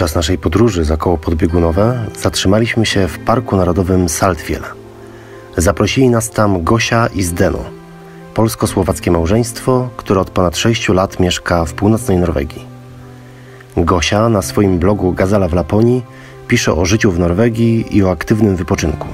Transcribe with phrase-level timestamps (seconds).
[0.00, 4.62] Podczas naszej podróży za koło podbiegunowe zatrzymaliśmy się w Parku Narodowym Saltwiel.
[5.56, 7.64] Zaprosili nas tam Gosia i Zdeno,
[8.34, 12.64] polsko-słowackie małżeństwo, które od ponad 6 lat mieszka w północnej Norwegii.
[13.76, 16.02] Gosia na swoim blogu Gazela w Laponii
[16.48, 19.08] pisze o życiu w Norwegii i o aktywnym wypoczynku.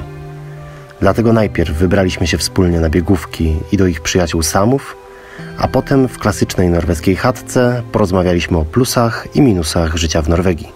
[1.01, 4.97] Dlatego najpierw wybraliśmy się wspólnie na biegówki i do ich przyjaciół Samów,
[5.59, 10.76] a potem w klasycznej norweskiej chatce porozmawialiśmy o plusach i minusach życia w Norwegii.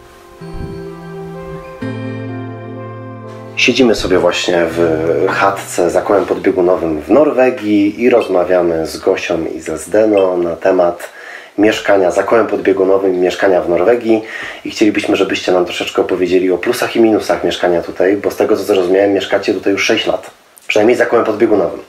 [3.60, 9.60] Siedzimy sobie właśnie w chatce za kołem podbiegunowym w Norwegii i rozmawiamy z Gosią i
[9.60, 11.12] ze Zdeno na temat
[11.58, 14.22] mieszkania za kołem podbiegunowym, mieszkania w Norwegii
[14.64, 18.56] i chcielibyśmy, żebyście nam troszeczkę opowiedzieli o plusach i minusach mieszkania tutaj, bo z tego
[18.56, 20.30] co zrozumiałem, mieszkacie tutaj już 6 lat,
[20.66, 21.80] przynajmniej za kołem podbiegunowym.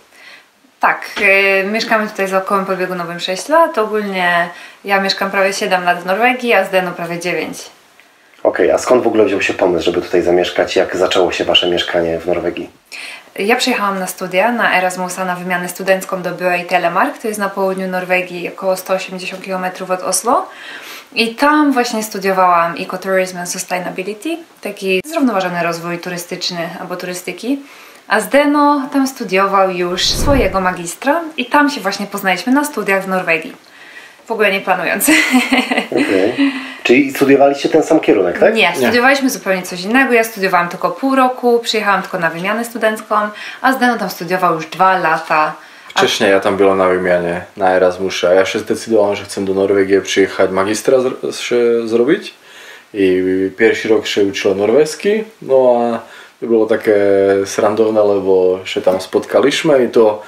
[0.79, 3.77] Tak, yy, mieszkamy tutaj za kołem podbiegunowym 6 lat.
[3.77, 4.49] Ogólnie
[4.85, 7.80] ja mieszkam prawie 7 lat w Norwegii, a Zdeno prawie 9.
[8.43, 10.75] Okej, okay, a skąd w ogóle wziął się pomysł, żeby tutaj zamieszkać?
[10.75, 12.69] Jak zaczęło się Wasze mieszkanie w Norwegii?
[13.39, 17.39] Ja przyjechałam na studia, na Erasmusa, na wymianę studencką do Była i Telemark, to jest
[17.39, 20.47] na południu Norwegii, około 180 km od Oslo.
[21.15, 27.59] I tam właśnie studiowałam Ecotourism and Sustainability, taki zrównoważony rozwój turystyczny albo turystyki.
[28.07, 33.07] A Zdeno tam studiował już swojego magistra i tam się właśnie poznaliśmy na studiach w
[33.07, 33.55] Norwegii.
[34.31, 35.07] W ogóle nie planując.
[35.91, 36.51] Okay.
[36.83, 38.55] Czyli studiowaliście ten sam kierunek, tak?
[38.55, 39.29] Nie, studiowaliśmy nie.
[39.29, 40.13] zupełnie coś innego.
[40.13, 43.15] Ja studiowałam tylko pół roku, przyjechałam tylko na wymianę studencką,
[43.61, 45.53] a Zdeno tam studiował już dwa lata.
[45.87, 49.53] Wcześniej ja tam byłam na wymianie na Erasmusie, a ja się zdecydowałam, że chcę do
[49.53, 50.97] Norwegii przyjechać magistra
[51.31, 52.33] się zrobić
[52.93, 53.23] i
[53.57, 55.99] pierwszy rok się uczyła norweski, no a
[56.39, 56.95] to było také
[57.45, 60.23] srandovné, lebo že tam spotkaliśmy i to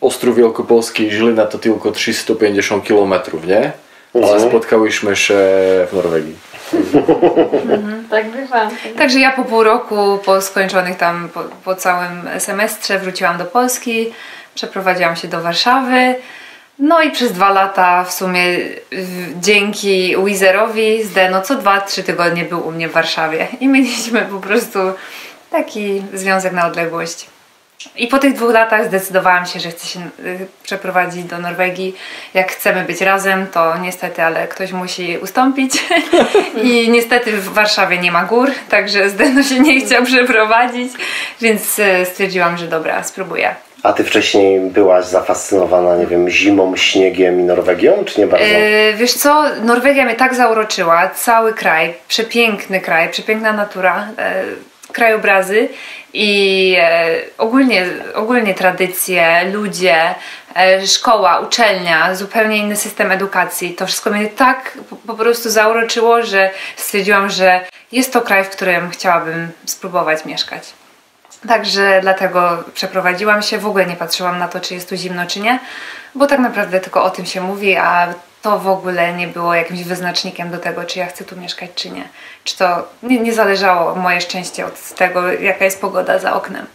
[0.00, 3.14] Ostrów Wielkopolski Żylina to tylko 350 km,
[3.46, 3.72] nie?
[4.14, 4.50] Ale mhm.
[4.50, 5.34] spotkaliśmy się
[5.86, 6.36] w Norwegii.
[6.74, 8.70] Mhm, tak bywa.
[8.98, 14.12] Także ja po pół roku, po skończonych tam, po, po, całym semestrze wróciłam do Polski,
[14.54, 16.14] przeprowadziłam się do Warszawy.
[16.78, 18.42] No i przez dwa lata w sumie
[19.40, 24.38] dzięki Wizerowi Zdeno co dwa, trzy tygodnie był u mnie w Warszawie i mieliśmy po
[24.40, 24.78] prostu
[25.50, 27.26] taki związek na odległość.
[27.96, 31.94] I po tych dwóch latach zdecydowałam się, że chcę się y, przeprowadzić do Norwegii.
[32.34, 35.72] Jak chcemy być razem, to niestety, ale ktoś musi ustąpić.
[36.62, 40.92] I niestety w Warszawie nie ma gór, także Zdeno się nie chciał przeprowadzić,
[41.40, 43.54] więc y, stwierdziłam, że dobra, spróbuję.
[43.82, 48.46] A ty wcześniej byłaś zafascynowana, nie wiem, zimą, śniegiem i Norwegią, czy nie bardzo?
[48.46, 54.08] Yy, wiesz co, Norwegia mnie tak zauroczyła, cały kraj, przepiękny kraj, przepiękna natura.
[54.18, 55.68] Yy, krajobrazy
[56.12, 57.08] i e,
[57.38, 60.14] ogólnie, ogólnie tradycje, ludzie,
[60.56, 63.74] e, szkoła, uczelnia, zupełnie inny system edukacji.
[63.74, 67.60] To wszystko mnie tak po, prostu zauroczyło, że stwierdziłam, że
[67.92, 70.62] jest to kraj, w którym chciałabym spróbować mieszkać.
[71.48, 75.40] Także dlatego przeprowadziłam się, w ogóle nie patrzyłam na to, czy jest tu zimno, czy
[75.40, 75.58] nie,
[76.14, 78.14] bo tak naprawdę tylko o tym się mówi, a
[78.48, 81.90] to w ogóle nie było jakimś wyznacznikiem do tego, czy ja chcę tu mieszkać, czy
[81.90, 82.08] nie.
[82.44, 86.66] Czy to nie, nie zależało moje szczęście od tego, jaka jest pogoda za oknem.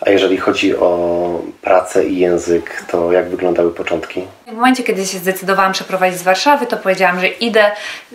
[0.00, 4.22] A jeżeli chodzi o pracę i język, to jak wyglądały początki?
[4.50, 7.70] W momencie, kiedy się zdecydowałam przeprowadzić z Warszawy, to powiedziałam, że idę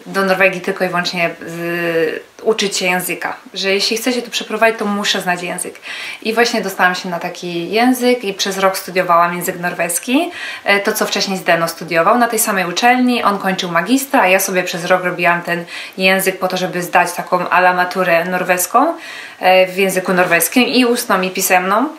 [0.06, 3.36] do Norwegii tylko i wyłącznie z, uczyć się języka.
[3.54, 5.76] Że jeśli chcę się tu przeprowadzić, to muszę znać język.
[6.22, 10.32] I właśnie dostałam się na taki język i przez rok studiowałam język norweski.
[10.64, 13.24] E, to, co wcześniej Zdeno studiował na tej samej uczelni.
[13.24, 15.66] On kończył magistra, a ja sobie przez rok robiłam ten
[15.98, 18.94] język po to, żeby zdać taką alamaturę norweską
[19.40, 21.90] e, w języku norweskim i ustną i pisemną.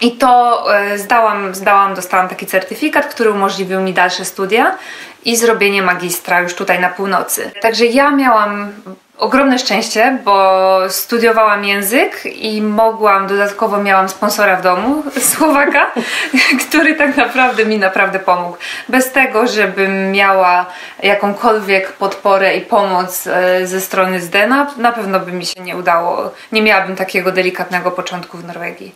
[0.00, 4.78] I to e, zdałam, zdałam, dostałam taki certyfikat, który umożliwił mi dalsze studia
[5.24, 7.50] i zrobienie magistra już tutaj na północy.
[7.60, 8.72] Także ja miałam
[9.18, 15.02] ogromne szczęście, bo studiowałam język i mogłam, dodatkowo miałam sponsora w domu,
[15.32, 15.90] Słowaka,
[16.68, 18.56] który tak naprawdę mi naprawdę pomógł.
[18.88, 20.66] Bez tego, żebym miała
[21.02, 26.30] jakąkolwiek podporę i pomoc e, ze strony Zdena, na pewno by mi się nie udało.
[26.52, 28.94] Nie miałabym takiego delikatnego początku w Norwegii.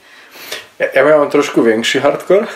[0.80, 2.46] Ja, ja miałem trošku większy hardcore.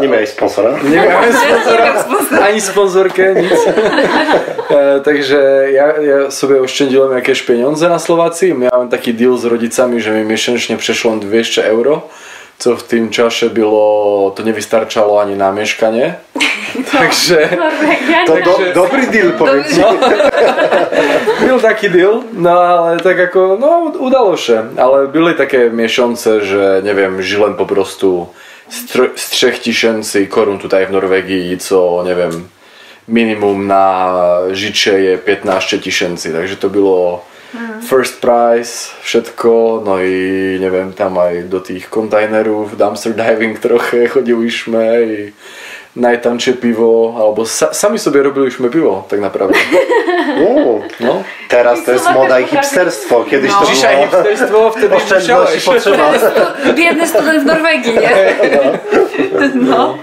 [0.00, 0.78] nie miałeś sponsora?
[0.82, 2.04] Nie miałem sponsora,
[2.42, 3.52] ani sponsorkę, nic.
[4.70, 8.54] E, także ja, ja sobie oszczędziłem jakieś pieniądze na Słowacji.
[8.54, 12.08] Miałem taki deal z rodzicami, że mi miesięcznie przeszło 200 euro
[12.58, 16.16] co v tým čase bylo, to nevystarčalo ani na meškanie.
[16.72, 17.48] No, takže
[18.26, 19.76] to do, dobrý deal povedz.
[19.76, 19.96] No,
[21.44, 24.72] byl taký deal, no ale tak ako, no udalo sa.
[24.80, 28.28] Ale byli také miešance, že neviem, žilen po prostu
[29.16, 32.48] střech tišenci korun tutaj v Norvegii, co neviem,
[33.08, 34.08] minimum na
[34.50, 37.24] žiče je 15 tišenci, takže to bylo
[37.88, 45.06] first price, všetko, no i neviem, tam aj do tých kontajnerów, dumpster diving trochę chodziliśmy
[45.06, 45.32] i
[46.00, 49.54] najtančie piwo, albo sa, sami sobie robiliśmy piwo, tak naprawdę.
[50.48, 51.22] Uuu, No.
[51.48, 53.24] teraz to jest moda i hipsterstwo.
[53.24, 53.60] Kiedyś No.
[53.60, 55.64] to Dzisiaj było hipsterstwo, wtedy oszczędność i musiałeś.
[55.64, 56.12] potrzeba.
[56.74, 58.10] Biedny student z Norwegii, nie?
[59.54, 59.98] No.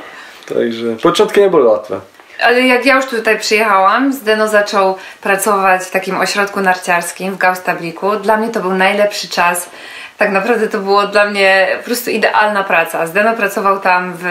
[0.55, 1.99] Takže początki nie były łatwe.
[2.41, 8.15] Ale jak ja już tutaj przyjechałam, Zdeno zaczął pracować w takim ośrodku narciarskim w Gaustabliku.
[8.15, 9.69] Dla mnie to był najlepszy czas.
[10.17, 13.07] Tak naprawdę to było dla mnie po prostu idealna praca.
[13.07, 14.23] Zdeno pracował tam w,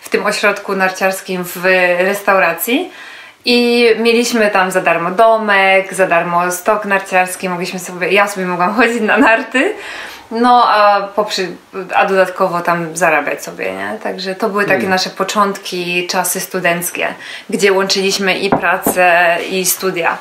[0.00, 1.64] w tym ośrodku narciarskim w
[1.98, 2.90] restauracji.
[3.48, 8.74] I mieliśmy tam za darmo domek, za darmo stok narciarski, mogliśmy sobie, ja sobie mogłam
[8.74, 9.74] chodzić na narty,
[10.30, 11.48] no a, poprzy,
[11.94, 13.98] a dodatkowo tam zarabiać sobie, nie?
[14.02, 17.06] Także to były takie nasze początki, czasy studenckie,
[17.50, 20.18] gdzie łączyliśmy i pracę i studia.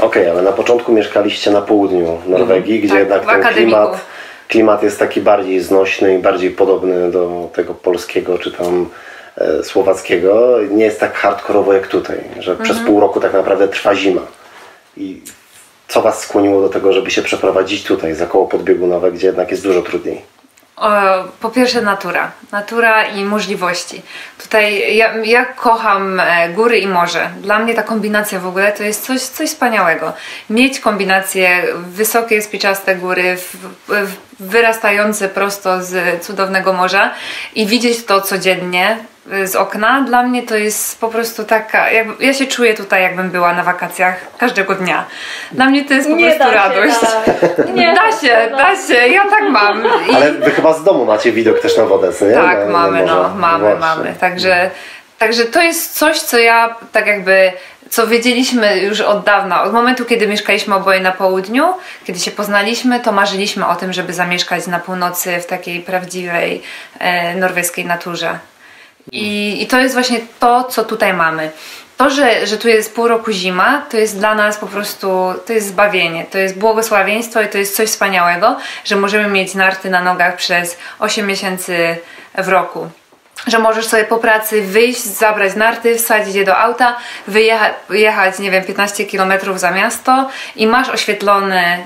[0.00, 4.00] Okej, ale na początku mieszkaliście na południu Norwegii, gdzie Tak, jednak ten klimat,
[4.48, 8.88] klimat jest taki bardziej znośny i bardziej podobny do tego polskiego czy tam
[9.62, 10.58] słowackiego.
[10.70, 12.86] Nie jest tak hardkorowo jak tutaj, że przez Mhm.
[12.86, 14.22] pół roku tak naprawdę trwa zima.
[14.96, 15.20] I
[15.88, 19.62] co Was skłoniło do tego, żeby się przeprowadzić tutaj, za koło podbiegunowe, gdzie jednak jest
[19.62, 20.34] dużo trudniej?
[21.40, 22.30] Po pierwsze natura.
[22.52, 24.02] Natura i możliwości.
[24.42, 27.30] Tutaj ja, ja kocham e, góry i morze.
[27.40, 30.12] Dla mnie ta kombinacja w ogóle to jest coś, coś wspaniałego.
[30.50, 33.56] Mieć kombinację wysokie, spiczaste góry, w,
[33.88, 37.14] w, wyrastające prosto z cudownego morza
[37.54, 39.13] i widzieć to codziennie e,
[39.44, 43.30] z okna, dla mnie to jest po prostu taka, jakby, ja się czuję tutaj jakbym
[43.30, 45.04] była na wakacjach każdego dnia.
[45.52, 46.94] Dla mnie to jest po prostu radość.
[47.74, 49.84] Nie, Da się, da się, ja tak mam.
[50.10, 52.32] I- Ale Wy chyba z domu macie widok też na wodę, co nie?
[52.34, 53.14] tak, Na- na mamy, morze.
[53.14, 53.80] no, mamy, Właśnie.
[53.80, 54.14] mamy.
[54.20, 54.70] Także,
[55.18, 57.52] także to jest coś, co ja tak jakby,
[57.90, 59.62] co wiedzieliśmy już od dawna.
[59.62, 61.74] Od momentu, kiedy mieszkaliśmy oboje na południu,
[62.04, 66.62] kiedy się poznaliśmy, to marzyliśmy o tym, żeby zamieszkać na północy w takiej prawdziwej
[66.98, 68.38] e, norweskiej naturze.
[69.12, 71.50] I, I to jest właśnie to, co tutaj mamy.
[71.96, 75.08] To, że, że tu jest pół roku zima, to jest dla nas po prostu,
[75.46, 79.90] to jest zbawienie, to jest błogosławieństwo i to jest coś wspaniałego, że możemy mieć narty
[79.90, 81.96] na nogach przez 8 miesięcy
[82.38, 82.88] w roku.
[83.46, 86.96] Że możesz sobie po pracy wyjść, zabrać narty, wsadzić je do auta,
[87.26, 91.78] wyjechać, jechać, nie wiem, 15 km za miasto i masz oświetlone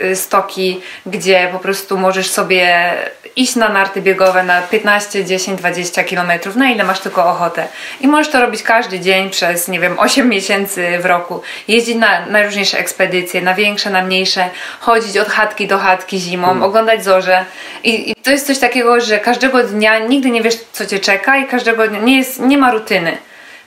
[0.00, 2.92] e, e, stoki, gdzie po prostu możesz sobie
[3.36, 7.68] iść na narty biegowe na 15, 10, 20 km, na ile masz tylko ochotę.
[8.00, 11.42] I możesz to robić każdy dzień przez, nie wiem, 8 miesięcy w roku.
[11.68, 14.50] Jeździć na najróżniejsze ekspedycje, na większe, na mniejsze,
[14.80, 17.44] chodzić od chatki do chatki zimą, oglądać zorze.
[17.84, 21.36] I, I to jest coś takiego, że każdego dnia nigdy nie wiesz, co cię czeka
[21.36, 23.18] i każdego dnia nie, jest, nie ma rutyny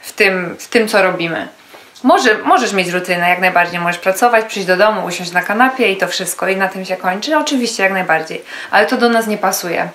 [0.02, 1.48] w tym, w tym, co robimy.
[2.04, 3.80] Może, możesz mieć rutynę, jak najbardziej.
[3.80, 6.96] Możesz pracować, przyjść do domu, usiąść na kanapie i to wszystko i na tym się
[6.96, 7.38] kończy.
[7.38, 8.44] Oczywiście, jak najbardziej.
[8.72, 9.90] Ale to do nas nie pasuje.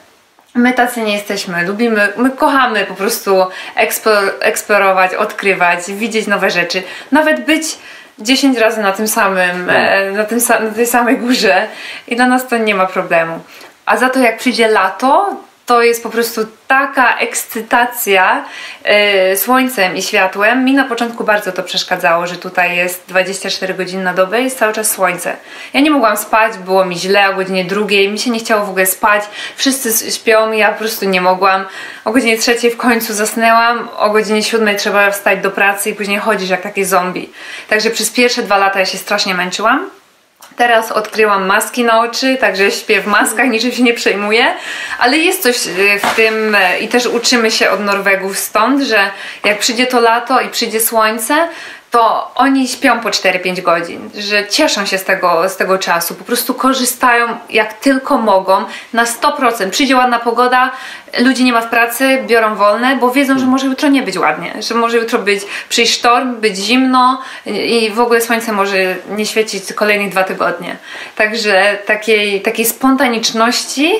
[0.55, 1.67] My tacy nie jesteśmy.
[1.67, 6.83] Lubimy, my kochamy po prostu eksplor, eksplorować, odkrywać, widzieć nowe rzeczy.
[7.13, 7.79] Nawet być
[8.19, 11.69] 10 razy na tym samym, e, na, tym, na tej samej górze
[12.09, 13.41] i dla nas to nie ma problemu.
[13.87, 15.37] A za to jak przyjdzie lato,
[15.71, 18.45] to jest po prostu taka ekscytacja
[18.85, 20.65] e, słońcem i światłem.
[20.65, 24.73] Mi na początku bardzo to przeszkadzało, że tutaj jest 24 godziny na dobę, jest cały
[24.73, 25.37] czas słońce.
[25.73, 28.71] Ja nie mogłam spać, było mi źle o godzinie drugiej, mi się nie chciało w
[28.71, 29.23] ogóle spać,
[29.57, 31.65] wszyscy śpią, ja po prostu nie mogłam.
[32.05, 36.19] O godzinie trzeciej w końcu zasnęłam, o godzinie siódmej trzeba wstać do pracy i później
[36.19, 37.31] chodzisz jak takie zombie.
[37.69, 40.00] Także przez pierwsze dwa lata ja się strasznie męczyłam.
[40.57, 44.47] Teraz odkryłam maski na oczy, także śpię w maskach, niczym się nie przejmuję,
[44.99, 49.11] ale jest coś y, w tym y, i też uczymy się od Norwegów stąd, że
[49.45, 51.49] jak przyjdzie to lato i przyjdzie słońce,
[51.91, 56.25] to oni śpią po 4-5 godzin, że cieszą się z tego, z tego czasu, po
[56.25, 59.71] prostu korzystają jak tylko mogą na 100%.
[59.71, 60.71] Przyjdzie ładna pogoda,
[61.19, 64.55] ludzi nie ma w pracy, biorą wolne, bo wiedzą, że może jutro nie być ładnie,
[64.69, 69.73] że może jutro być przyjść sztorm, być zimno i w ogóle słońce może nie świecić
[69.73, 70.77] kolejnych dwa tygodnie.
[71.17, 73.95] Także takiej, takiej spontaniczności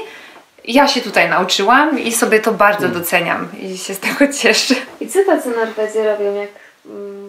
[0.65, 4.75] ja się tutaj nauczyłam i sobie to bardzo doceniam i się z tego cieszę.
[5.01, 6.70] I co tacy Norwedzy robią, jak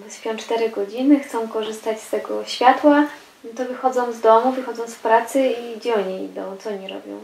[0.09, 3.05] śpią 4 godziny, chcą korzystać z tego światła,
[3.43, 7.19] no to wychodzą z domu, wychodzą z pracy i gdzie oni idą, co oni robią?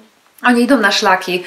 [0.46, 1.44] Oni idą na szlaki.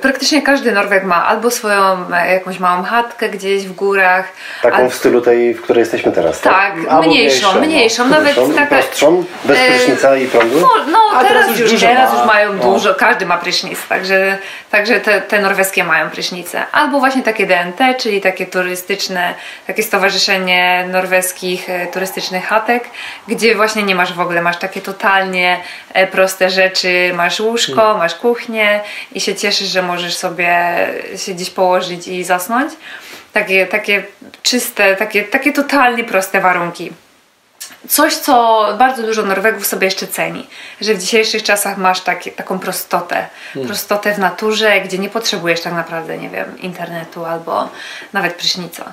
[0.00, 4.28] Praktycznie każdy Norweg ma albo swoją e, jakąś małą chatkę gdzieś w górach.
[4.62, 6.52] Taką al- w stylu tej, w której jesteśmy teraz, tak?
[6.54, 7.66] Tak, Albo mniejszą, mniejszą, no.
[7.66, 8.08] mniejszą.
[8.08, 8.66] Nawet Prostszą, taka.
[8.76, 10.60] prostszą, bez e, prysznica i prądu?
[10.60, 12.18] No, no A teraz, teraz już teraz ma.
[12.18, 12.62] już mają No.
[12.62, 14.38] dużo, każdy ma prysznic, także,
[14.70, 16.62] także te, te norweskie mają prysznice.
[16.72, 19.34] Albo właśnie takie DNT, czyli takie turystyczne,
[19.66, 22.84] takie stowarzyszenie norweskich e, turystycznych chatek,
[23.28, 25.60] gdzie właśnie nie masz w ogóle, masz takie totalnie
[26.12, 27.98] proste rzeczy, masz łóżko, Hmm.
[27.98, 28.33] masz kuchnię
[29.12, 30.58] i się cieszysz, że możesz sobie
[31.16, 32.72] się gdzieś położyć i zasnąć.
[33.32, 34.02] Takie, takie
[34.42, 36.92] czyste, takie, takie totalnie proste warunki
[37.88, 40.46] coś, co bardzo dużo Norwegów sobie jeszcze ceni,
[40.80, 43.26] że w dzisiejszych czasach masz takie, taką prostotę,
[43.66, 47.68] prostotę w naturze, gdzie nie potrzebujesz tak naprawdę, nie wiem, internetu albo
[48.12, 48.92] nawet prysznica.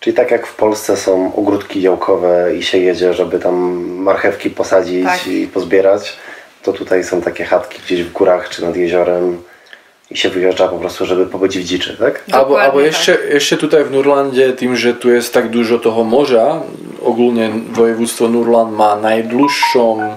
[0.00, 3.54] Czyli tak jak w Polsce są ogródki działkowe i się jedzie, żeby tam
[3.86, 5.26] marchewki posadzić Tak.
[5.26, 6.16] i pozbierać,
[6.66, 9.42] to tutaj są takie chatki gdzieś w górach czy nad jeziorem
[10.10, 12.22] i się wyjeżdża po prostu, żeby pobyć w dziczy, tak?
[12.32, 12.86] Albo, Dokładnie albo tak.
[12.86, 16.60] jeszcze, jeszcze tutaj w Nurlandzie, tym, że tu jest tak dużo toho morza,
[17.02, 20.16] ogólnie województwo Nurland ma najdłuższą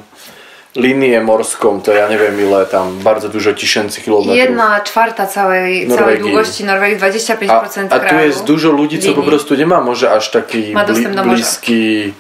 [0.75, 4.35] linię morską, to ja nie wiem ile tam, bardzo dużo tysięcy kilometrów.
[4.37, 8.27] Jedna czwarta całej, całej długości Norwegii, 25% A, a tu kraju.
[8.27, 9.29] jest dużo ludzi, co po linii.
[9.29, 11.23] prostu nie ma może aż taki Ma morza.
[11.23, 12.13] bliski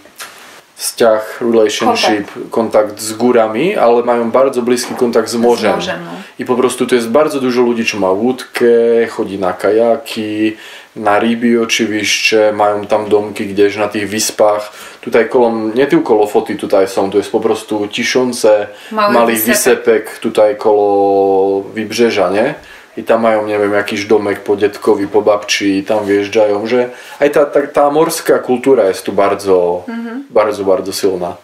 [0.79, 3.01] vzťah, relationship, kontakt.
[3.01, 5.75] z górami, ale mają bardzo bliski kontakt z morzem.
[5.75, 6.11] morzem, no.
[6.39, 8.65] I po prostu to jest bardzo dużo ludzi, co ma łódkę,
[9.09, 10.57] chodzi na kajaki,
[10.95, 14.71] na ryby oczywiście, mają tam domki gdzieś na tych wyspach.
[15.01, 20.05] Tutaj kolom, nie tylko Lofoty tutaj są, to jest po prostu tysiące Małych malých wysepek.
[20.05, 22.53] wysepek tutaj koło wybrzeża, nie?
[22.99, 26.89] I tam mają, nie wiem, jakiś domek po dziadkowi, po babci i tam wyjeżdżają, że
[27.19, 30.23] aj ta, ta, ta morska kultura jest tu bardzo, Mhm.
[30.29, 31.35] bardzo, bardzo silna.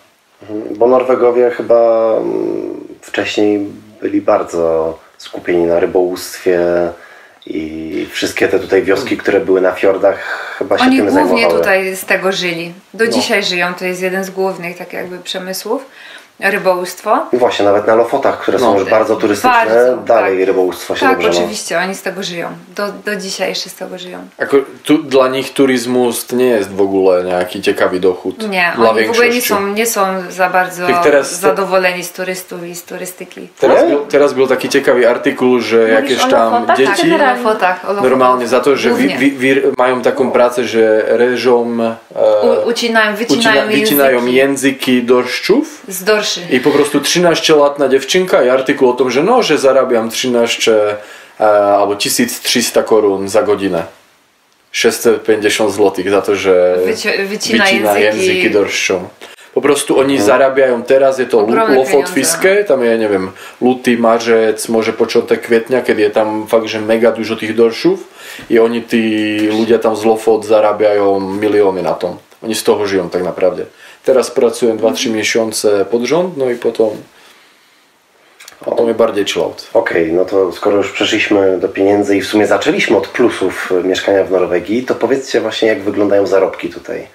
[0.77, 3.59] Bo Norwegowie chyba mm, wcześniej
[4.01, 6.59] byli bardzo skupieni na rybołówstwie
[7.47, 10.17] i wszystkie te tutaj wioski, które były na fiordach
[10.57, 11.59] chyba się Oni tym głównie zajmowały.
[11.59, 12.73] tutaj z tego żyli.
[12.93, 13.11] Do No.
[13.11, 15.85] dzisiaj żyją, to jest jeden z głównych tak jakby przemysłów,
[16.39, 17.19] rybołówstwo.
[17.33, 18.79] I właśnie, nawet na Lofotach, które są No.
[18.79, 20.47] już bardzo turystyczne, Bardzo, dalej tak.
[20.47, 21.35] rybołówstwo się Tak, dobrze ma.
[21.45, 22.49] oczywiście, oni z tego żyją.
[22.75, 24.19] Do, do dzisiaj jeszcze z tego żyją.
[24.37, 28.49] Ako, tu, dla nich turizmus to nie jest w ogóle jakiś ciekawy dochód.
[28.49, 32.63] Nie, dla oni w ogóle nie są, nie są za bardzo teraz- zadowoleni z turystów
[32.67, 33.47] i z turystyki.
[33.59, 33.89] Teraz, Nie?
[33.89, 37.85] był, teraz był taki ciekawy artykuł, że Mówisz jakieś tam Lofotach, dzieci o Lofotach.
[38.03, 41.95] normalnie za to, że wi, wi, wi, mają taką pracę, że reżą, e,
[42.65, 46.55] U, ucinają, wycinają, ucina, wycinają języki języki dorszczów z dorszy.
[46.55, 50.97] i po prostu 13-letna dziewczynka i artykuł o tym, że no, że zarabiam 13
[51.39, 51.43] e,
[51.77, 53.83] albo 1300 korun za godzinę.
[54.71, 58.27] 650 zł za to, że Wyci- wycina wycina języki.
[58.27, 59.07] języki dorszczą.
[59.53, 64.69] Po prostu oni zarabiają teraz, je to Ogromne lofotwiskie, tam ja nie wiem, luty, marzec,
[64.69, 67.99] może początek kwietnia, kiedy je tam fakt, że mega dużo tych dorszów
[68.49, 72.17] i oni, ci ludzie tam z Lofot zarabiają miliony na to.
[72.43, 73.65] Oni z toho żyją tak naprawdę.
[74.05, 76.87] Teraz pracuję 2-3 miesiące pod rząd, no i potem,
[78.65, 79.67] potem jest bardziej chill out.
[79.73, 83.83] Okej, no to skoro już przeszliśmy do pieniędzy i w sumie zaczęliśmy od plusów e,
[83.87, 87.07] mieszkania w Norwegii, to powiedzcie właśnie jak wyglądają zarobki tutaj.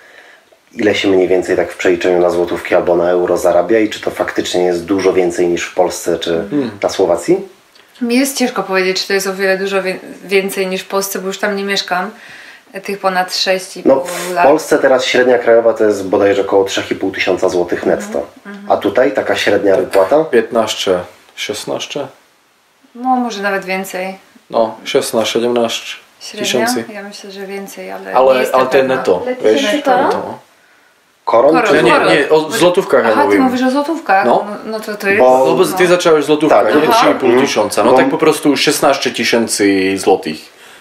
[0.74, 4.00] Ile się mniej więcej tak w przeliczeniu na złotówki albo na euro zarabia i czy
[4.00, 6.44] to faktycznie jest dużo więcej niż w Polsce czy
[6.82, 7.36] na Słowacji?
[8.00, 11.18] Mi jest ciężko powiedzieć, czy to jest o wiele dużo wie- więcej niż w Polsce,
[11.18, 12.10] bo już tam nie mieszkam.
[12.84, 14.46] Tych ponad 6,5 No w lat.
[14.46, 18.26] Polsce teraz średnia krajowa to jest bodajże około 3,5 tysiąca złotych netto.
[18.68, 20.24] A tutaj taka średnia wypłata?
[20.24, 20.98] 15,
[21.34, 22.06] 16?
[22.94, 24.18] No może nawet więcej.
[24.50, 26.44] No, 16, 17 Średnia?
[26.44, 26.84] tysięcy.
[26.92, 28.96] Ja myślę, że więcej, ale, nie Ale, jestem ale to jest pewna.
[28.96, 29.62] netto, Ale wiesz?
[29.62, 29.90] netto.
[31.24, 31.54] Koron?
[31.54, 32.08] Koron, czy Nie, nie, koron.
[32.08, 33.38] nie, o złotówkach ja Aha, ty mówię.
[33.38, 34.26] mówisz o złotówkach?
[34.26, 34.44] No.
[34.48, 35.20] No, no to to jest...
[35.20, 36.74] Bo- No bo ty zacząłeś złotówka, Tak.
[36.74, 36.80] nie?
[36.90, 37.14] Aha.
[37.20, 37.84] 3,5 tysiąca.
[37.84, 40.36] No Bo- tak po prostu 16 tysięcy złotych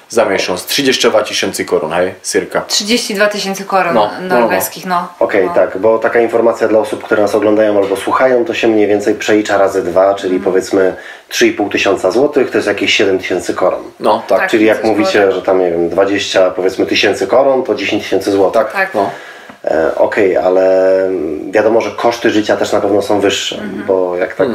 [0.09, 0.65] za miesiąc.
[0.65, 2.13] 32 tysięcy koron, hej?
[2.23, 2.61] Cirka.
[2.61, 5.07] 32 tysięcy koron No, no, norweskich, no.
[5.19, 5.53] Okej, no.
[5.53, 9.15] tak, bo taka informacja dla osób, które nas oglądają albo słuchają, to się mniej więcej
[9.15, 10.51] przelicza razy dwa, czyli Mhm.
[10.51, 10.95] powiedzmy
[11.31, 13.81] 3,5 tysiąca złotych to jest jakieś 7 tysięcy koron.
[13.99, 14.39] No, tak.
[14.39, 14.49] Tak.
[14.49, 18.61] Czyli jak mówicie, że tam nie wiem, 20 powiedzmy tysięcy koron, to 10 tysięcy złotych.
[18.61, 18.93] Tak, Tak.
[18.95, 19.09] no.
[19.65, 20.89] E, Okej, ale
[21.51, 23.83] wiadomo, że koszty życia też na pewno są wyższe, Mhm.
[23.87, 24.47] bo jak tak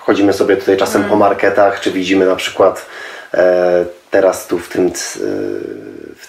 [0.00, 2.86] chodzimy sobie tutaj czasem po marketach, czy widzimy na przykład
[3.34, 3.84] e,
[4.16, 5.18] teraz tu w tym, w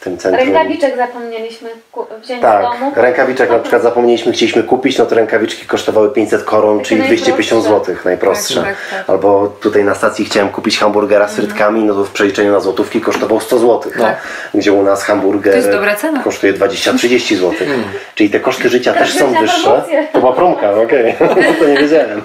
[0.07, 0.47] tym centrum.
[0.47, 1.69] Rękawiczek zapomnieliśmy
[2.23, 2.91] wziąć Tak, domu.
[2.95, 7.95] rękawiczek na przykład zapomnieliśmy, chcieliśmy kupić, no to rękawiczki kosztowały 500 koron, czyli 250 zł,
[8.05, 8.61] najprostsze.
[8.61, 9.09] Tak, tak, tak.
[9.09, 13.01] Albo tutaj na stacji chciałem kupić hamburgera z frytkami, no to w przeliczeniu na złotówki
[13.01, 13.91] kosztował 100 zł.
[13.99, 14.17] Tak.
[14.53, 15.63] Gdzie u nas hamburger
[16.23, 17.53] kosztuje 20-30 zł.
[18.15, 19.83] Czyli te koszty życia też są wyższe.
[20.13, 21.15] To była promka, okej,
[21.59, 22.21] to nie wiedziałem.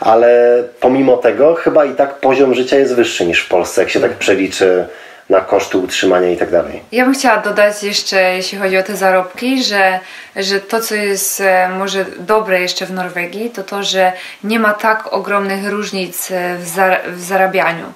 [0.00, 4.00] Ale pomimo tego chyba i tak poziom życia jest wyższy niż w Polsce, jak się
[4.00, 4.86] tak przeliczy
[5.28, 6.82] na koszty utrzymania i tak dalej.
[6.92, 10.00] Ja bym chciała dodać jeszcze, jeśli chodzi o te zarobki, że,
[10.36, 14.12] że to, co jest e, może dobre jeszcze w Norwegii, to to, że
[14.44, 17.92] nie ma tak ogromnych różnic e, w, zar- w zarabianiu.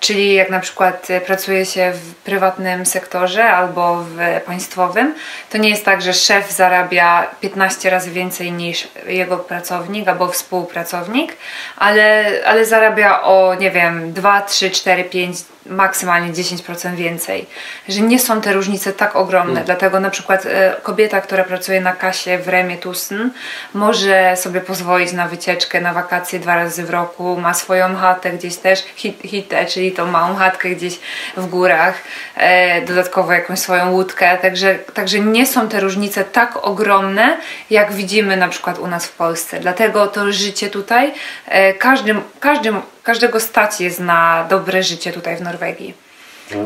[0.00, 5.14] Czyli jak na przykład e, pracuje się w prywatnym sektorze albo w państwowym,
[5.50, 11.36] to nie jest tak, że szef zarabia 15 razy więcej niż jego pracownik albo współpracownik,
[11.76, 15.36] ale, ale zarabia o, nie wiem, 2, 3, 4, 5,
[15.68, 17.46] maksymalnie 10% więcej.
[17.88, 19.64] Że nie są te różnice tak ogromne.
[19.64, 23.30] Dlatego na przykład e, kobieta, która pracuje na kasie w Remie Tusen,
[23.74, 28.56] może sobie pozwolić na wycieczkę, na wakacje dwa razy w roku, ma swoją chatę gdzieś
[28.56, 30.98] też, hit, hitę, czyli tą małą chatkę gdzieś
[31.36, 31.94] w górach,
[32.36, 34.38] e, dodatkowo jakąś swoją łódkę.
[34.38, 37.36] Także, także nie są te różnice tak ogromne,
[37.70, 39.60] jak widzimy na przykład u nas w Polsce.
[39.60, 41.12] Dlatego to życie tutaj,
[41.46, 45.94] e, każdym, każdym, każdego stać jest na dobre życie tutaj w Norwegii.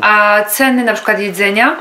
[0.01, 1.75] A ceny na przykład jedzenia,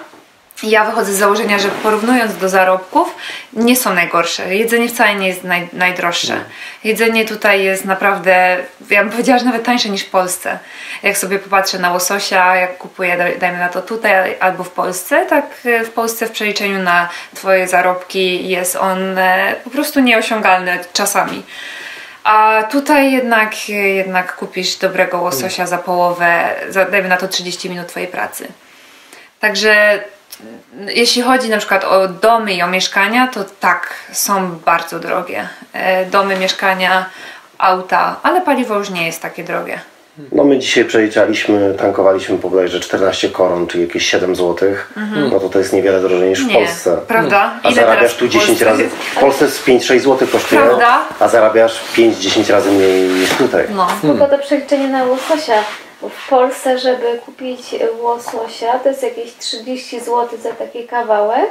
[0.62, 3.14] ja wychodzę z założenia, że porównując do zarobków,
[3.52, 4.54] nie są najgorsze.
[4.56, 6.44] Jedzenie wcale nie jest naj, najdroższe.
[6.84, 8.56] Jedzenie tutaj jest naprawdę,
[8.90, 10.58] ja bym powiedziała, że nawet tańsze niż w Polsce.
[11.02, 15.26] Jak sobie popatrzę na łososia, jak kupuję, daj- dajmy na to tutaj albo w Polsce,
[15.26, 20.78] tak e, w Polsce w przeliczeniu na Twoje zarobki jest on e, po prostu nieosiągalny
[20.92, 21.42] czasami.
[22.24, 27.88] A tutaj jednak, jednak kupisz dobrego łososia za połowę, za, dajmy na to 30 minut
[27.88, 28.48] Twojej pracy.
[29.40, 35.00] Także mm, jeśli chodzi na przykład o domy i o mieszkania, to tak, są bardzo
[35.00, 35.48] drogie.
[35.72, 37.10] E, Domy, mieszkania,
[37.58, 39.80] auta, ale paliwo już nie jest takie drogie.
[40.32, 44.68] No my dzisiaj przeliczaliśmy, tankowaliśmy po bodajże 14 koron, czyli jakieś 7 zł.
[45.30, 46.60] No to to jest niewiele drożej niż w Mhm.
[46.60, 46.96] Nie, Polsce.
[47.08, 47.54] prawda?
[47.62, 48.88] A Ile zarabiasz tu w 10 Polsce razy.
[49.16, 51.00] W Polsce z 5-6 zł kosztuje, Prawda?
[51.20, 53.64] a zarabiasz 5-10 razy mniej niż tutaj.
[53.74, 53.86] No.
[54.02, 55.54] Tylko to przeliczenie na łososia.
[56.02, 57.60] W Polsce, żeby kupić
[58.00, 61.46] łososia, to jest jakieś 30 zł za taki kawałek.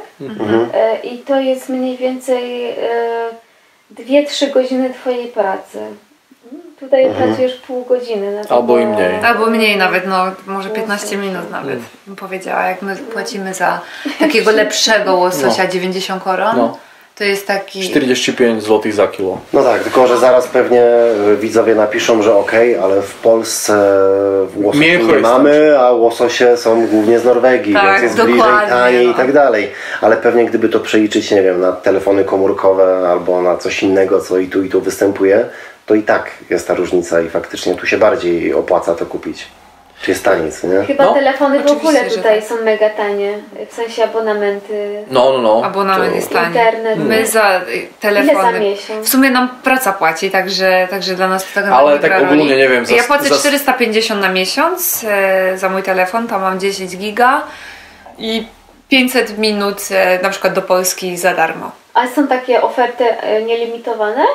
[0.73, 2.75] E, I to jest mniej więcej e,
[3.95, 5.79] 2-3 godziny Twojej pracy.
[6.81, 8.31] Mm, Tutaj pracujesz pół godziny.
[8.31, 9.15] Na Albo i mniej.
[9.23, 12.65] Albo mniej nawet, no może 15 minut nawet bym powiedziała.
[12.65, 13.81] Jak my płacimy za
[14.19, 16.77] takiego lepszego łososia 90 koron, No.
[17.15, 17.89] to jest taki...
[17.89, 19.37] 45 zł za kilo.
[19.53, 20.83] No tak, tylko że zaraz pewnie
[21.33, 23.73] y, widzowie napiszą, że okej, ale w Polsce
[24.55, 28.69] łososi Mięcho nie mamy, a łososie są głównie z Norwegii, Tak, więc jest dokładnie, bliżej,
[28.69, 29.11] taniej no.
[29.11, 29.71] i tak dalej.
[30.01, 34.37] Ale pewnie gdyby to przeliczyć, nie wiem, na telefony komórkowe albo na coś innego, co
[34.37, 35.45] i tu i tu występuje,
[35.89, 39.47] to i tak jest ta różnica i faktycznie tu się bardziej opłaca to kupić.
[40.01, 40.85] Czy jest taniej, co nie?
[40.85, 42.49] Chyba No, telefony w oczywiście, ogóle że tutaj tak.
[42.49, 43.37] są mega tanie.
[43.69, 45.03] W sensie abonamenty.
[45.11, 45.61] No, no, no.
[45.65, 46.47] Abonament To- jest tani.
[46.47, 46.99] Internet.
[46.99, 48.51] My za y, Ile telefony.
[48.53, 49.05] za miesiąc?
[49.07, 52.19] W sumie nam praca płaci, także, także dla nas to tak Ale naprawdę tak gra
[52.19, 52.31] roli.
[52.33, 56.41] ogólnie, nie wiem, za- Ja płacę za- 450 na miesiąc e, za mój telefon, tam
[56.41, 57.41] mam 10 giga
[58.17, 58.47] i
[58.89, 61.71] 500 minut e, na przykład do Polski za darmo.
[61.93, 64.25] A są takie oferty e, nielimitowane?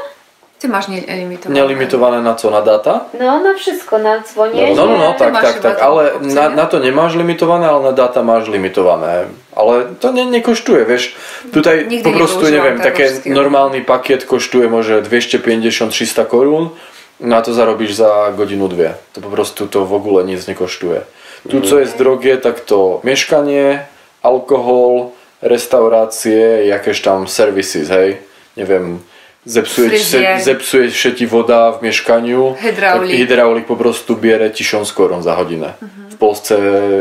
[0.64, 1.60] Ty máš nelimitované.
[1.60, 2.48] Nelimitované na co?
[2.48, 3.12] Na data?
[3.20, 4.72] No, na všetko, na zvonie.
[4.72, 8.24] No, no, no, tak, tak, tak, ale na, na to nemáš limitované, ale na data
[8.24, 9.28] máš limitované.
[9.52, 11.20] Ale to ne, nekoštuje, vieš.
[11.52, 16.72] Tutaj Nikdy poprostu, neviem, také normálny paket koštuje možno 250-300 korún.
[17.20, 18.96] Na to zarobíš za godinu, dve.
[19.12, 21.04] To poprostu to v ogóle nic nekoštuje.
[21.44, 23.84] Tu, co je z drogie, tak to meškanie,
[24.24, 25.12] alkohol,
[25.44, 28.24] restaurácie, jakéž tam services, hej.
[28.56, 29.04] Neviem,
[29.46, 30.38] zepsuje, Fryzjer.
[30.38, 33.10] się, zepsuje się ci woda w mieszkaniu, Hydraulik.
[33.10, 35.72] tak hydraulik po prostu bierze 1000 koron za godzinę.
[36.10, 36.56] W Polsce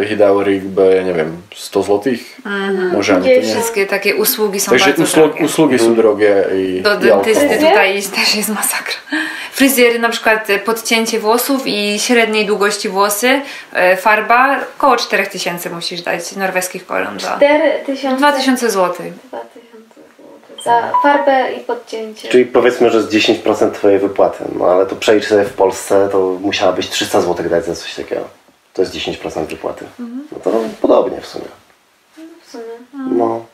[0.10, 2.38] hydraulik by, nie wiem, 100 złotych,
[2.94, 3.42] może ani to nie.
[3.42, 5.46] Wszystkie takie usługi są Także bardzo usług, drogie.
[5.46, 8.94] usługi są drogie i Do dentysty tutaj też jest masakra.
[9.54, 13.42] Fryzjer na przykład e, podcięcie włosów i średniej długości włosy,
[13.74, 18.96] e, farba, około 4000 musisz dać norweskich koron za 4000 2000 zł.
[18.98, 19.63] 2000 zł.
[20.64, 22.30] Za farbę i podcięcie.
[22.30, 26.38] Czyli powiedzmy, że z 10% twojej wypłaty, no ale to przejdź sobie w Polsce, to
[26.42, 28.22] musiałabyś 300 zł dać za coś takiego.
[28.74, 29.86] To jest 10% wypłaty.
[30.00, 31.46] No to podobnie w sumie.
[32.46, 32.64] W sumie.
[33.18, 33.46] No.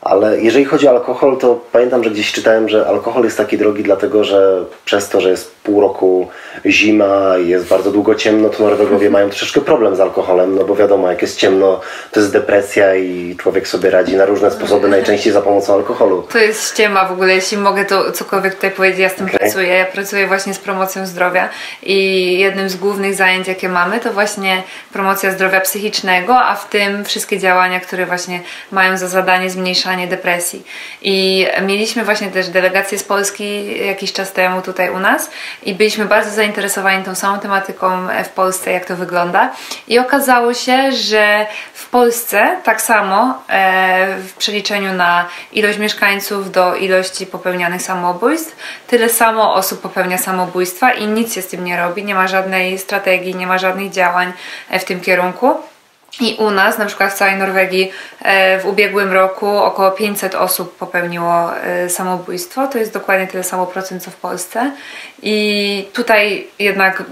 [0.00, 3.82] Ale jeżeli chodzi o alkohol, to pamiętam, że gdzieś czytałem, że alkohol jest taki drogi,
[3.82, 6.28] dlatego że przez to, że jest pół roku
[6.66, 10.76] zima i jest bardzo długo ciemno, to Norwegowie mają troszeczkę problem z alkoholem, no bo
[10.76, 11.80] wiadomo, jak jest ciemno,
[12.12, 16.22] to jest depresja i człowiek sobie radzi na różne sposoby, najczęściej za pomocą alkoholu.
[16.32, 19.38] To jest ściema w ogóle, jeśli mogę to cokolwiek tutaj powiedzieć, ja z tym Okej.
[19.38, 19.68] pracuję.
[19.68, 21.48] Ja pracuję właśnie z promocją zdrowia
[21.82, 27.04] i jednym z głównych zajęć, jakie mamy, to właśnie promocja zdrowia psychicznego, a w tym
[27.04, 28.40] wszystkie działania, które właśnie
[28.72, 30.64] mają za zadanie zmniejszanie depresji.
[31.02, 35.30] I mieliśmy właśnie też delegację z Polski jakiś czas temu tutaj u nas
[35.62, 39.52] i byliśmy bardzo zainteresowani tą samą tematyką w Polsce, jak to wygląda.
[39.88, 46.74] I okazało się, że w Polsce tak samo e, w przeliczeniu na ilość mieszkańców do
[46.76, 52.04] ilości popełnianych samobójstw, tyle samo osób popełnia samobójstwa i nic się z tym nie robi,
[52.04, 54.32] nie ma żadnej strategii, nie ma żadnych działań
[54.70, 55.56] e, w tym kierunku.
[56.20, 57.92] I u nas, na przykład w całej Norwegii,
[58.22, 62.66] e, w ubiegłym roku około 500 osób popełniło e, samobójstwo.
[62.66, 64.72] To jest dokładnie tyle samo procent co w Polsce.
[65.22, 67.02] I tutaj jednak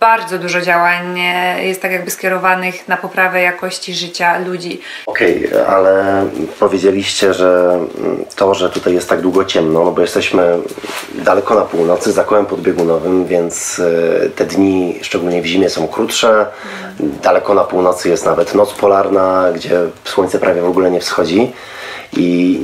[0.00, 1.18] bardzo dużo działań
[1.62, 4.80] jest tak jakby skierowanych na poprawę jakości życia ludzi.
[5.06, 6.24] Okej, ale
[6.60, 7.78] powiedzieliście, że
[8.36, 10.58] to, że tutaj jest tak długo ciemno, no bo jesteśmy
[11.14, 13.80] daleko na północy, za kołem podbiegunowym, więc
[14.24, 16.46] e, te dni, szczególnie w zimie, są krótsze.
[17.00, 21.52] Daleko na północy jest nawet noc polarna, gdzie słońce prawie w ogóle nie wschodzi
[22.12, 22.58] i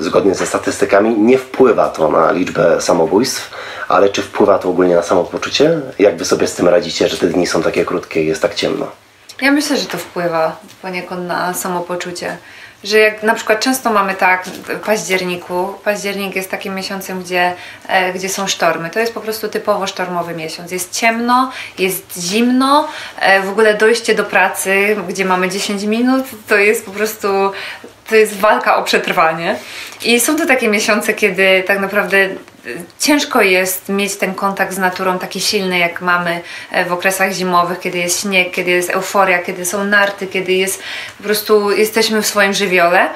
[0.00, 3.50] zgodnie ze statystykami nie wpływa to na liczbę samobójstw,
[3.88, 5.80] ale czy wpływa to ogólnie na samopoczucie?
[5.98, 8.54] Jak wy sobie z tym radzicie, że te dni są takie krótkie i jest tak
[8.54, 8.86] ciemno?
[9.40, 12.36] Ja myślę, że to wpływa poniekąd na samopoczucie.
[12.84, 17.54] Że jak na przykład często mamy tak w październiku, październik jest takim miesiącem, gdzie,
[17.88, 18.90] e, gdzie są sztormy.
[18.90, 20.72] To jest po prostu typowo sztormowy miesiąc.
[20.72, 22.88] Jest ciemno, jest zimno,
[23.20, 27.28] e, w ogóle dojście do pracy, gdzie mamy 10 minut, to jest po prostu
[28.12, 29.56] to jest walka o przetrwanie.
[30.04, 32.30] I są to takie miesiące, kiedy tak naprawdę e,
[32.98, 37.80] ciężko jest mieć ten kontakt z naturą taki silny, jak mamy e, w okresach zimowych,
[37.80, 40.82] kiedy jest śnieg, kiedy jest euforia, kiedy są narty, kiedy jest
[41.18, 43.08] po prostu jesteśmy w swoim żywiole.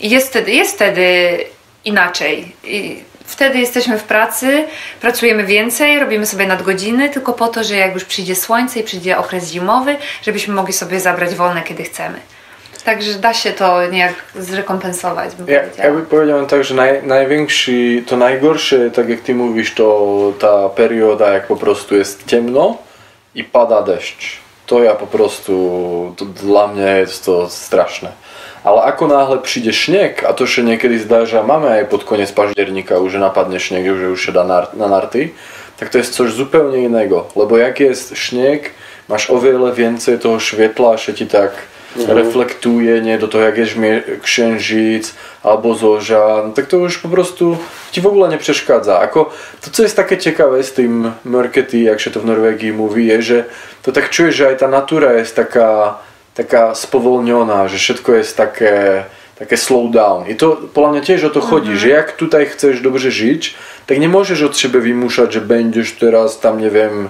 [0.00, 1.38] I jest wtedy, jest wtedy
[1.84, 2.52] inaczej.
[2.64, 4.64] I wtedy jesteśmy w pracy,
[5.00, 9.18] pracujemy więcej, robimy sobie nadgodziny, tylko po to, że jak już przyjdzie słońce i przyjdzie
[9.18, 12.20] okres zimowy, żebyśmy mogli sobie zabrać wolne, kiedy chcemy.
[12.84, 15.88] Także da się to niejak zrekompensować, bym Ja, powiedziała.
[15.88, 20.68] ja by powiedział tak, że naj, największy, to najgorsze, tak jak ty mówisz, to ta
[20.68, 22.76] perioda, jak po prostu jest ciemno
[23.34, 24.40] i pada deszcz.
[24.66, 28.12] To ja po prostu, to dla mnie jest to straszne.
[28.64, 32.28] Ale ako náhle príde śnieg, a to się niekedy zdá, že máme aj pod koniec
[32.32, 35.30] października už že napadne śnieg, že už się da na, na narty,
[35.80, 37.26] tak to jest coś zupełnie innego.
[37.36, 38.70] Lebo jak jest śnieg,
[39.08, 41.52] masz o wiele więcej toho świetla, że ci tak
[41.96, 43.72] reflektuje nie do toho, jak jest
[44.22, 47.58] księżyc albo zorza, no tak to już po prostu
[47.92, 48.98] ci w ogóle nie przeszkadza.
[48.98, 53.06] Ako, to co jest takie ciekawe z tym markety, jak się to w Norwegii mówi,
[53.06, 53.44] je, że
[53.82, 55.98] to tak czujesz, że aj ta natura jest taka,
[56.34, 59.04] taka spowolniona, że wszystko jest takie,
[59.38, 60.28] takie slow down.
[60.28, 63.54] I to podľa mňa tiež o to chodzi, że jak tutaj chcesz dobrze żyć,
[63.86, 67.08] tak możesz od siebie wymuszać, że będziesz teraz tam, nie wiem,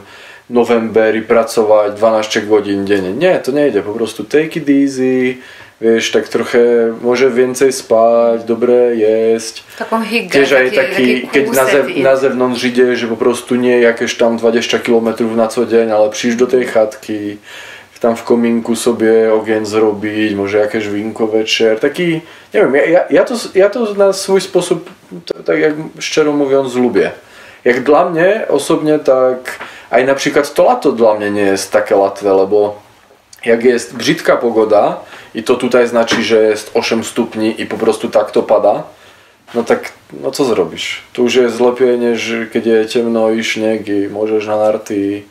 [0.51, 3.13] november i pracować 12 godzin dziennie.
[3.13, 5.37] Nie, to nie idzie, po prostu take it easy,
[5.81, 6.59] wiesz, tak trochę
[7.03, 9.65] może więcej spać, dobre jeść.
[9.79, 13.81] Taką higę, aj taki, taki keď na, i- na zewnątrz ide, že po prostu nie
[13.81, 17.37] jakieś tam 20 km na co dzień, ale przyjść do tej chatky,
[18.01, 22.07] tam w kominku sobie ogień zrobić, może jakieś winko večer, taki,
[22.55, 24.91] nie wiem, ja, ja, ja, to, ja to na swój sposób,
[25.45, 27.11] tak jak szczerze mówiąc, lubię.
[27.65, 29.59] Jak dla mnie osobnie tak,
[29.91, 32.77] aj na przykład to lato dla mnie nie jest takie łatwe, lebo
[33.45, 35.01] jak jest brzydka pogoda
[35.35, 38.83] i to tutaj znaczy, że jest 8 stopni i po prostu to pada,
[39.55, 41.03] no tak, no co zrobisz?
[41.13, 45.23] Tu już jest lepiej niż kiedy jest ciemno i możesz na narty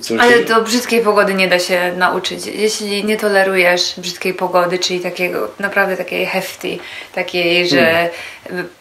[0.00, 0.20] coś.
[0.20, 2.46] Ale do brzydkiej pogody nie da się nauczyć.
[2.46, 6.78] Jeśli nie tolerujesz brzydkiej pogody, czyli takiego naprawdę takiej hefty,
[7.14, 8.10] takiej, że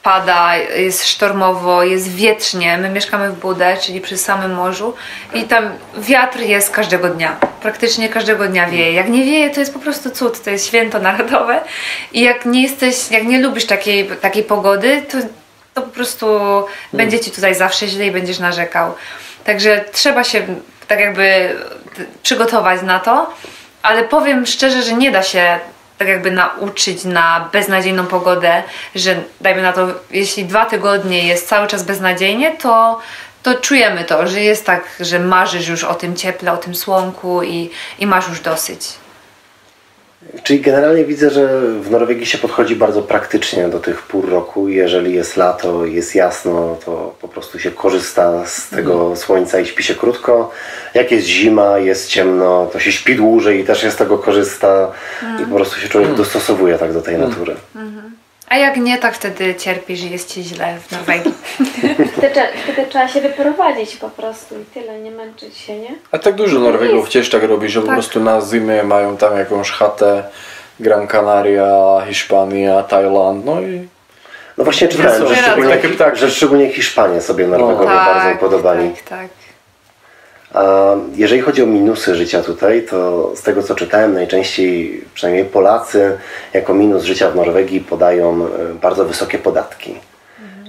[0.03, 2.77] pada, jest sztormowo, jest wietrznie.
[2.77, 4.93] My mieszkamy w Budę, czyli przy samym morzu
[5.33, 7.37] i tam wiatr jest każdego dnia.
[7.61, 8.93] Praktycznie każdego dnia wieje.
[8.93, 11.61] Jak nie wieje, to jest po prostu cud, to jest święto narodowe.
[12.13, 15.17] I jak nie jesteś, jak nie lubisz takiej, takiej pogody, to,
[15.73, 16.27] to po prostu
[16.93, 18.93] będzie ci tutaj zawsze źle i będziesz narzekał.
[19.45, 20.45] Także trzeba się
[20.87, 21.55] tak jakby
[22.23, 23.33] przygotować na to,
[23.81, 25.59] ale powiem szczerze, że nie da się
[25.97, 28.63] tak jakby nauczyć na beznadziejną pogodę,
[28.95, 32.99] że dajmy na to, jeśli dwa tygodnie jest cały czas beznadziejnie, to,
[33.43, 37.43] to czujemy to, że jest tak, że marzysz już o tym cieple, o tym słonku
[37.43, 37.69] i,
[37.99, 39.04] i masz już dosyć.
[40.43, 44.69] Czyli generalnie widzę, że w Norwegii się podchodzi bardzo praktycznie do tych pór roku.
[44.69, 49.83] Jeżeli jest lato, jest jasno, to po prostu się korzysta z tego słońca i śpi
[49.83, 50.51] się krótko.
[50.93, 54.91] Jak jest zima, jest ciemno, to się śpi dłużej i też się z tego korzysta.
[55.43, 57.55] I po prostu się człowiek dostosowuje tak do tej natury.
[58.49, 61.33] A jak nie, tak wtedy cierpisz i jest ci źle w Norwegii.
[62.17, 65.95] Wtedy, trzeba- wtedy trzeba się wyprowadzić po prostu i tyle, nie męczyć się, nie?
[66.11, 69.71] A tak dużo Norwegów tiež tak robi, že po prostu na zimie mają tam jakąś
[69.71, 70.23] chatę,
[70.79, 73.87] Gran Canaria, Hiszpania, Tajland, no i
[74.57, 75.43] No właśnie czytałem, że Wracam.
[75.43, 76.19] szczególnie, ptaki.
[76.19, 78.89] że szczególnie Hiszpanie sobie Norwegowie bardzo podobali.
[78.89, 79.27] tak, tak.
[80.55, 86.17] A jeżeli chodzi o minusy życia tutaj, to z tego co czytałem, najczęściej przynajmniej Polacy
[86.53, 89.95] jako minus życia w Norwegii podają e, bardzo wysokie podatki.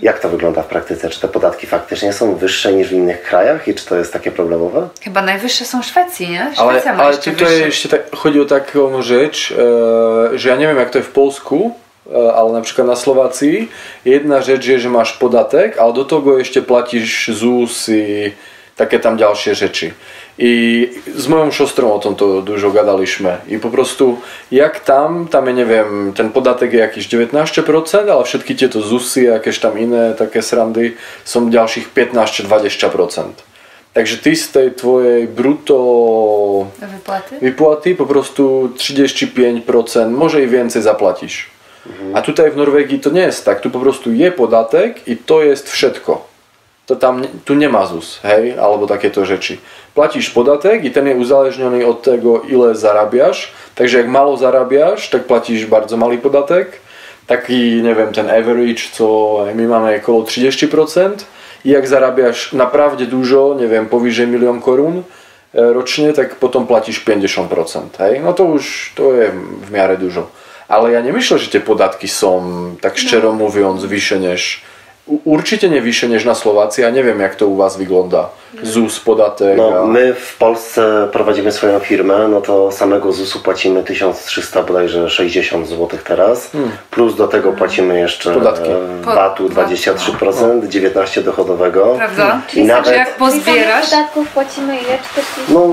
[0.03, 1.11] Jak to wygląda w praktyce?
[1.11, 4.31] Czy te podatki faktycznie są wyższe niż w innych krajach i czy to jest takie
[4.31, 4.89] problemowe?
[5.03, 6.53] Chyba najwyższe są w Szwecji, nie?
[6.57, 7.67] Ale, Szwecja ma ale jeszcze tutaj wyższe.
[7.69, 9.55] ešte tak, chodí o taką rzecz,
[10.35, 11.75] e, že ja neviem, jak to je v Polsku,
[12.13, 13.69] e, ale napríklad na Slovácii,
[14.05, 18.35] jedna rzecz je, že máš podatek, ale do toho ešte platíš ZUS i
[18.77, 19.97] také tam ďalšie rzeczy.
[20.39, 20.53] I
[21.17, 23.37] s mojou šostrou o tomto dużo gadaliśmy.
[23.49, 24.21] I po prostu,
[24.53, 29.41] jak tam, tam je, neviem, ten podatek je jakýś 19%, ale všetky tieto ZUSy a
[29.41, 30.93] jakieś tam iné také srandy
[31.25, 33.25] są ďalších 15-20%.
[33.97, 35.77] Takže ty z tej tvojej bruto
[37.97, 41.51] po prostu 35%, może i więcej zapłacisz.
[42.15, 45.43] A tutaj w Norwegii to nie jest tak, tu po prostu je podatek i to
[45.43, 46.26] jest wszystko.
[46.87, 49.59] To tam, nie- tu nie ma ZUS, hej, albo takéto rzeczy.
[49.95, 53.53] Platíš podatek i ten je uzależniony od tego, ile zarabiasz.
[53.75, 56.79] Takže jak mało zarabiasz, tak platíš bardzo malý podatek.
[57.27, 59.07] Taký, neviem, ten average, co
[59.55, 61.11] my máme okolo 30%.
[61.65, 65.03] I jak zarabiasz naprawdę dużo, nie wiem, powyżej milion korun
[65.55, 68.21] e, rocznie, tak potom platíš 50%, hej?
[68.21, 69.31] No to už, to je
[69.67, 70.31] v miarę dużo.
[70.69, 72.31] Ale ja nemyslę, že tie podatky są,
[72.81, 74.76] tak szczero mówiąc, vyššie než u-
[75.07, 76.83] Určite nie vyššie než na Slovácii.
[76.83, 78.35] Ja neviem, jak to u vás vygląda.
[78.63, 79.57] ZUS, podatek.
[79.57, 79.87] No, a...
[79.87, 85.89] my w Polsce prowadzimy swoją firmę, no to samego ZUS-u płacimy 1300 bodajże 60 zł
[86.05, 86.51] teraz,
[86.91, 88.71] plus do tego płacimy jeszcze Podatki.
[89.05, 91.95] Po- VAT-u 23%, 19 dochodowego.
[91.99, 92.41] Prawda?
[92.55, 94.99] I nawet, Że jak Czyli pozbierasz, podatków płacimy ile?
[95.11, 95.33] 40?
[95.49, 95.67] no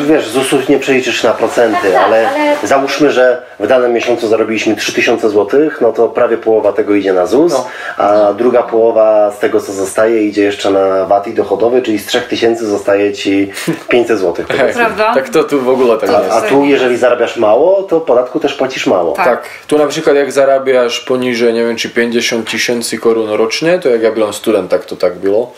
[0.00, 4.28] wiesz, ZUS-u nie przeliczysz na procenty, Tak, tak, ale, ale- załóżmy, że w danym miesiącu
[4.28, 7.66] zarobiliśmy 3000 zł, no to prawie połowa tego idzie na ZUS, No.
[8.04, 12.06] a druga połowa z tego co zostaje idzie jeszcze na VAT i dochodowy, czyli z
[12.06, 13.50] 3000 zostaje ci
[13.88, 14.44] 500 zł.
[14.48, 15.14] Hej, Prawda?
[15.14, 16.32] Tak to tu w ogóle tak To- jest.
[16.32, 19.12] A tu jeżeli zarabiasz mało, to podatku też płacisz mało.
[19.12, 19.24] Tak.
[19.26, 23.88] Tak, tu na przykład jak zarabiasz poniżej, nie wiem, czy 50 tysięcy korun rocznie, to
[23.88, 25.54] jak ja byłem student, tak to tak było.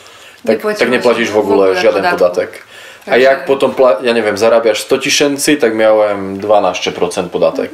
[0.46, 2.18] Tak płaciłeś tak nie płacisz w ogóle, w ogóle żaden podatku.
[2.18, 2.62] podatek.
[3.06, 7.70] A jak potom, pla- ja nie wiem, zarabiasz 100 tysięcy, tak miałem 12% podatek.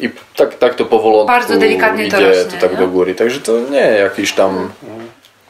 [0.00, 2.78] I tak, tak to powolutku Bardzo delikatnie to idzie rośnie, to tak nie?
[2.78, 3.14] do góry.
[3.14, 4.70] Także to nie jakiś tam...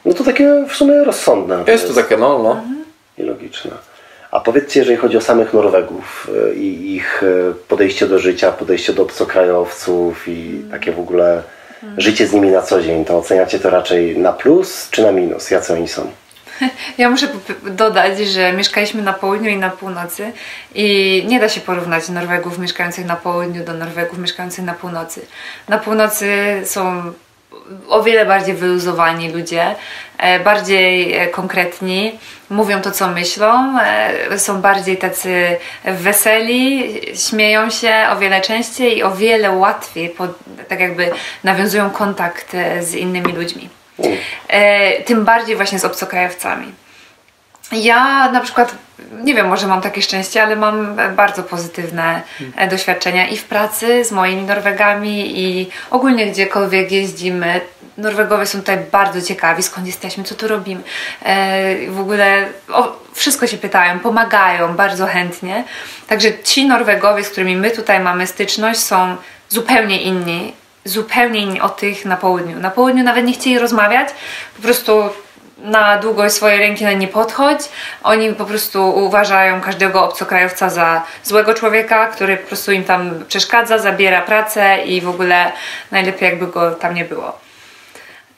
[0.07, 1.65] No to takie w sumie rozsądne.
[1.67, 2.63] Jest to takie, no, no.
[3.19, 3.71] i logiczne.
[4.31, 8.93] A powiedzcie, jeżeli chodzi o samych Norwegów y, i ich y, podejście do życia, podejście
[8.93, 11.43] do obcokrajowców i takie w ogóle
[11.99, 15.51] życie z nimi na co dzień, to oceniacie to raczej na plus czy na minus?
[15.51, 16.11] Jacy oni są?
[16.99, 17.29] Ja muszę
[17.71, 20.33] dodać, że mieszkaliśmy na południu i na północy
[20.75, 25.27] i nie da się porównać Norwegów mieszkających na południu do Norwegów mieszkających na północy.
[25.69, 26.27] Na północy
[26.65, 27.13] są
[27.89, 29.75] o wiele bardziej wyluzowani ludzie,
[30.19, 32.19] e, bardziej e, konkretni,
[32.51, 39.03] mówią to, co myślą, e, są bardziej tacy weseli, śmieją się o wiele częściej i
[39.03, 40.31] o wiele łatwiej, pod,
[40.69, 41.11] tak jakby
[41.45, 43.69] nawiązują kontakt z innymi ludźmi.
[45.05, 46.73] Tym bardziej właśnie z obcokrajowcami.
[47.73, 48.75] Ja na przykład,
[49.25, 52.23] nie wiem, może mam takie szczęście, ale mam bardzo pozytywne
[52.57, 57.61] e, doświadczenia i w pracy z moimi Norwegami i ogólnie gdziekolwiek jeździmy.
[57.99, 60.81] Norwegowie są tutaj bardzo ciekawi, skąd jesteśmy, co tu robimy.
[61.23, 65.65] E, w ogóle o wszystko się pytają, pomagają bardzo chętnie.
[66.07, 69.17] Także ci Norwegowie, z którymi my tutaj mamy styczność, są
[69.49, 70.53] zupełnie inni
[70.85, 72.59] zupełnie inni od tych na południu.
[72.59, 74.09] Na południu nawet nie chcieli rozmawiać,
[74.57, 75.03] po prostu
[75.59, 77.61] na długość swojej ręki na nie podchodź.
[78.03, 83.79] Oni po prostu uważają każdego obcokrajowca za złego człowieka, który po prostu im tam przeszkadza,
[83.79, 85.53] zabiera pracę i w ogóle
[85.93, 87.47] najlepiej jakby go tam nie było.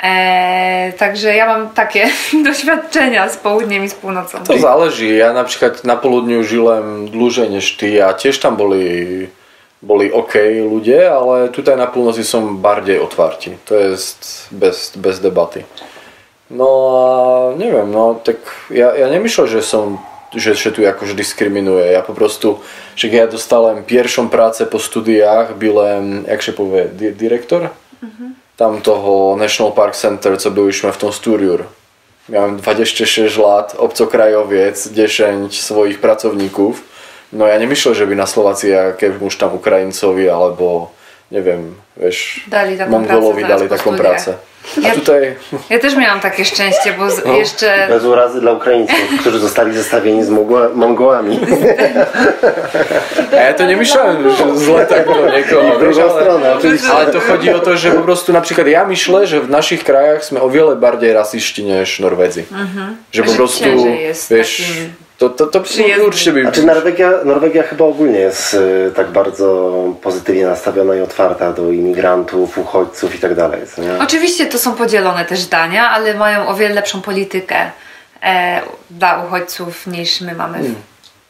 [0.03, 2.07] Eee, także ja mam takie
[2.45, 4.45] doświadczenia z południem i z północą.
[4.45, 5.17] To záleží.
[5.17, 9.27] Ja napríklad na poludniu žilem dlhšie než ty a tiež tam boli,
[9.83, 10.39] boli OK
[10.71, 13.59] ľudia, ale tutaj na północy są bardziej otwarci.
[13.67, 15.65] To jest bez, bez debaty.
[16.51, 16.69] No
[17.55, 18.37] a nie wiem, no tak
[18.71, 19.99] ja, ja myślę, że są
[20.35, 21.87] že, že tu jakož diskriminuje.
[21.93, 22.61] Ja po prostu,
[22.97, 27.69] že ja dostałem pierwszą pracę po studiách, byłem, jak się powie, di direktor?
[28.57, 31.65] Tam toho National Park Center, co byliśmy w tą studiur.
[32.29, 36.85] Miałem 26 lat, obcokrajowiec, 10 swoich pracowników.
[37.33, 40.91] No ja nie myślę, żeby na Słowacji jakiemuś tam Ukraińcowi albo
[41.31, 44.01] nie wiem, wiesz, Dali taką Mongolowi pracę dali taką studiach.
[44.01, 44.35] pracę.
[44.83, 45.35] Ja- tutaj
[45.71, 47.33] Ja też miałam takie szczęście, bo z, No.
[47.33, 51.41] jeszcze Bez urazy dla Ukraińców, którzy zostali zestawieni z Mongo- Mongołami.
[53.33, 55.77] A ja to nie myślałem, że zle tak do niekoho.
[55.77, 56.89] W drugą stronę, oczywiście.
[56.93, 60.25] Ale to chodzi o to, že po prostu napríklad ja myślę, že v našich krajach
[60.25, 62.45] sme o wiele bardziej rasisti než Norvedzi.
[63.13, 63.65] Že po Že prostu,
[64.29, 66.07] wiesz, takim to, to, to przyjezdnym.
[66.07, 66.43] určite by...
[66.43, 72.59] Znaczy Norwegia, Norwegia chyba ogólnie jest y, tak bardzo pozytywnie nastawiona i otwarta do imigrantów,
[72.59, 73.61] uchodźców i tak dalej.
[74.01, 77.71] Oczywiście to są podzielone też zdania, ale mają o wiele lepszą politykę
[78.23, 80.75] e, dla uchodźców niż my mamy Hmm.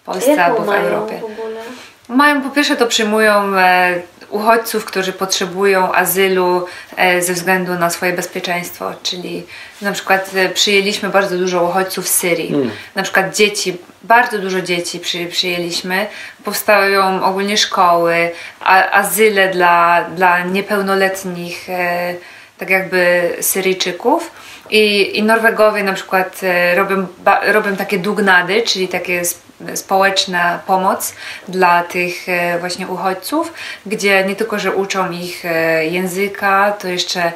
[0.03, 1.21] w Polsce albo Jaką w mają Europie.
[1.21, 1.61] w ogóle?
[2.09, 3.95] Mają po pierwsze to przyjmują e,
[4.31, 9.47] uchodźców, którzy potrzebują azylu e, ze względu na swoje bezpieczeństwo, czyli
[9.83, 12.53] na przykład e, przyjęliśmy bardzo dużo uchodźców z Syrii.
[12.95, 16.07] Na przykład dzieci, bardzo dużo dzieci przy, przyjęliśmy.
[16.45, 22.15] Powstają ogólnie szkoły, a, azyle dla, dla niepełnoletnich e,
[22.59, 24.31] tak jakby Syryjczyków.
[24.71, 27.07] I, I Norwegowie na przykład e, robią,
[27.43, 31.15] robią takie dugnady, czyli takie sp- społeczna pomoc
[31.49, 33.53] dla tych e, właśnie uchodźców,
[33.87, 37.33] gdzie nie tylko, że uczą ich e, języka, to jeszcze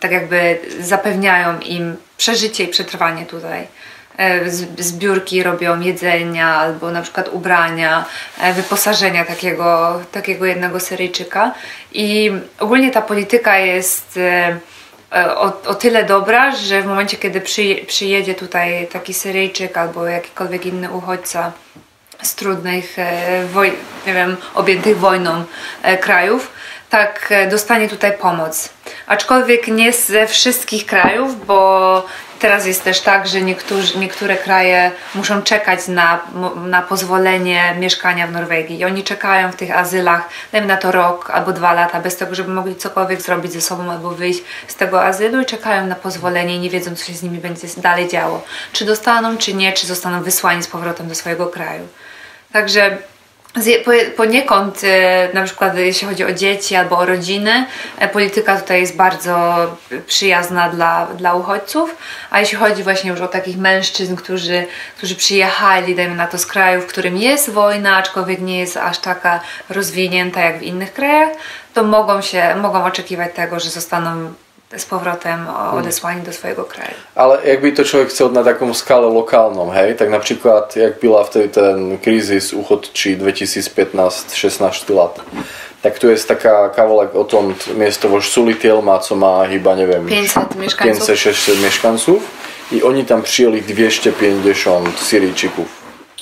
[0.00, 3.66] tak jakby zapewniają im przeżycie i przetrwanie tutaj.
[4.78, 8.04] Zbiórki robią jedzenia albo na przykład ubrania,
[8.54, 11.54] wyposażenia takiego, takiego jednego Syryjczyka.
[11.92, 14.18] I ogólnie ta polityka jest
[15.12, 20.66] o, o tyle dobra, że w momencie, kiedy przyje, przyjedzie tutaj taki Syryjczyk albo jakikolwiek
[20.66, 21.52] inny uchodźca
[22.22, 23.72] z trudnych, e, woj,
[24.06, 25.44] nie wiem, objętych wojną
[25.82, 26.52] e, krajów,
[26.90, 28.70] tak e, dostanie tutaj pomoc.
[29.06, 32.06] Aczkolwiek nie ze wszystkich krajów, bo
[32.42, 36.20] teraz jest też tak, że niektórzy, niektóre kraje muszą czekać na,
[36.66, 41.30] na pozwolenie mieszkania w Norwegii i oni czekają w tych azylach, dajmy na to rok
[41.30, 45.04] albo dwa lata, bez tego, żeby mogli cokolwiek zrobić ze sobą albo wyjść z tego
[45.04, 48.44] azylu i czekają na pozwolenie i nie wiedzą, co się z nimi będzie dalej działo.
[48.72, 51.88] Czy dostaną, czy nie, czy zostaną wysłani z powrotem do swojego kraju.
[52.52, 52.98] Także
[54.16, 57.66] poniekąd, e, na przykład jeśli chodzi o dzieci albo o rodziny,
[57.98, 59.66] e, polityka tutaj jest bardzo
[60.06, 61.96] przyjazna dla, dla uchodźców,
[62.30, 66.46] a jeśli chodzi właśnie już o takich mężczyzn, którzy, którzy przyjechali, dajmy na to, z
[66.46, 71.28] kraju, w którym jest wojna, aczkolwiek nie jest aż taka rozwinięta jak w innych krajach,
[71.74, 74.34] to mogą się, mogą oczekiwać tego, że zostaną
[74.76, 76.94] z powrotem odesłani do swojego kraju.
[77.14, 81.24] Ale jak by to človek chcel na takom skale lokálnom, hej, tak napríklad, jak byla
[81.24, 85.20] vtedy ten krízis uchodčí 2015-16 lat,
[85.82, 90.56] tak tu jest taka kawałek o tom miejscowość Sulitielma, co ma chyba, nie wiem, 500
[90.56, 91.08] mieszkańców.
[91.08, 92.22] 500-600 mieszkańców
[92.72, 95.68] i oni tam przyjęli 250 Syrijczyków,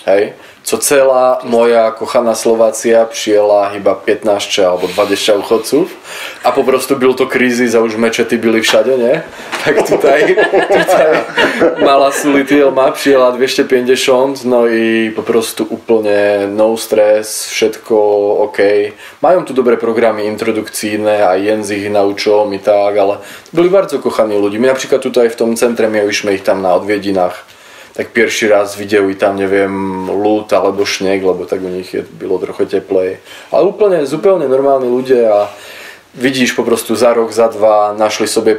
[0.05, 0.33] hej.
[0.63, 5.97] Co celá moja kochaná Slovácia přijela iba 15 alebo 20 uchodców
[6.45, 9.23] a po prostu byl to krízis a už mečety byli všade, ne?
[9.65, 10.37] Tak tutaj,
[10.69, 11.07] tutaj
[11.85, 17.97] malá Sulitielma přijela 250, no i po prostu úplne no stres, všetko
[18.49, 18.59] OK.
[19.23, 23.19] Mają tu dobré programy introdukcyjne a język ich naučą i tak, ale
[23.53, 24.59] byli bardzo kochani ludzie.
[24.59, 27.60] My na przykład tutaj w tym centrum mieliśmy ich tam na odwiedinách
[27.95, 32.39] tak pierwszy raz widzieli tam, neviem, lúd alebo šneh, lebo tak u nich je, bylo
[32.39, 33.17] trochu teplej.
[33.51, 35.41] Ale úplne, zupełnie normálni ľudia a
[36.15, 36.63] vidíš po
[36.97, 38.57] za rok, za dva našli sobie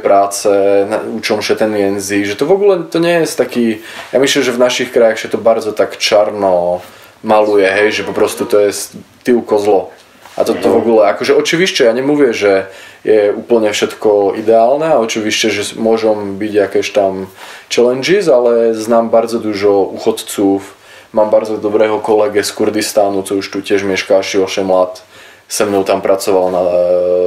[0.88, 3.78] na- učą się ten język, że to ogóle to nie jest taki,
[4.12, 6.80] ja myślę, że w naszych krajach się to bardzo tak czarno
[7.24, 8.92] maluje, hej, že po prostu to jest
[9.24, 9.90] tyłko zlo.
[10.36, 12.66] A to, to w ogóle, akože oczywiście ja mówię, że
[13.04, 17.26] je úplne všetko ideálne a oczywiście, že môžu byť jakieś tam
[17.68, 20.74] challenges, ale znam bardzo dużo uchodców,
[21.12, 25.02] mám bardzo dobrého kolege z Kurdistánu, co už tu tiež mieszka asi 8 lat.
[25.48, 26.72] Se mnou tam pracoval na, e,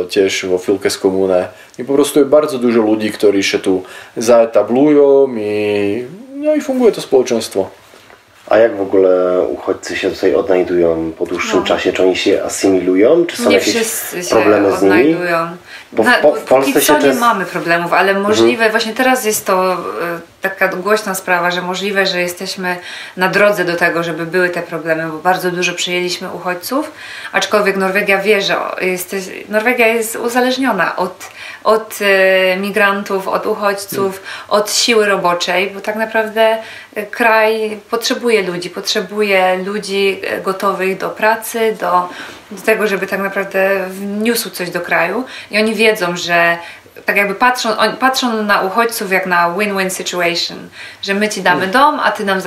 [0.10, 1.48] tiež vo Filkes komune.
[1.78, 3.84] I po prostu je bardzo dużo ľudí, ktorí się tu
[4.18, 7.70] zaetablują i, no i funguje to społeczeństwo.
[8.50, 11.66] A jak w ogóle uchodźcy się tutaj odnajdują po dłuższym No.
[11.66, 11.94] czasie?
[11.94, 13.26] Czy oni się asymilują?
[13.26, 13.76] Czy są nie jakieś
[14.30, 14.94] problemy z nimi?
[14.94, 15.48] odnajdują.
[15.94, 19.74] Bo w Po- w Polsce się nie mamy problemów, ale możliwe, właśnie teraz jest to
[19.74, 19.78] e,
[20.50, 22.78] taka głośna sprawa, że możliwe, że jesteśmy
[23.18, 26.92] na drodze do tego, żeby były te problemy, bo bardzo dużo przyjęliśmy uchodźców,
[27.32, 31.30] aczkolwiek Norwegia wie, że jesteś, Norwegia jest uzależniona od,
[31.64, 36.58] od e, migrantów, od uchodźców, od siły roboczej, bo tak naprawdę
[36.96, 42.10] e, kraj potrzebuje ludzi, potrzebuje ludzi e, gotowych do pracy, do,
[42.52, 45.24] do tego, żeby tak naprawdę wniósł coś do kraju.
[45.52, 46.58] I oni wiedzą, że
[47.06, 50.70] tak jakby patrzą, oni patrzą na uchodźców jak na win-win situation,
[51.02, 52.42] że my ci damy dom, a ty nam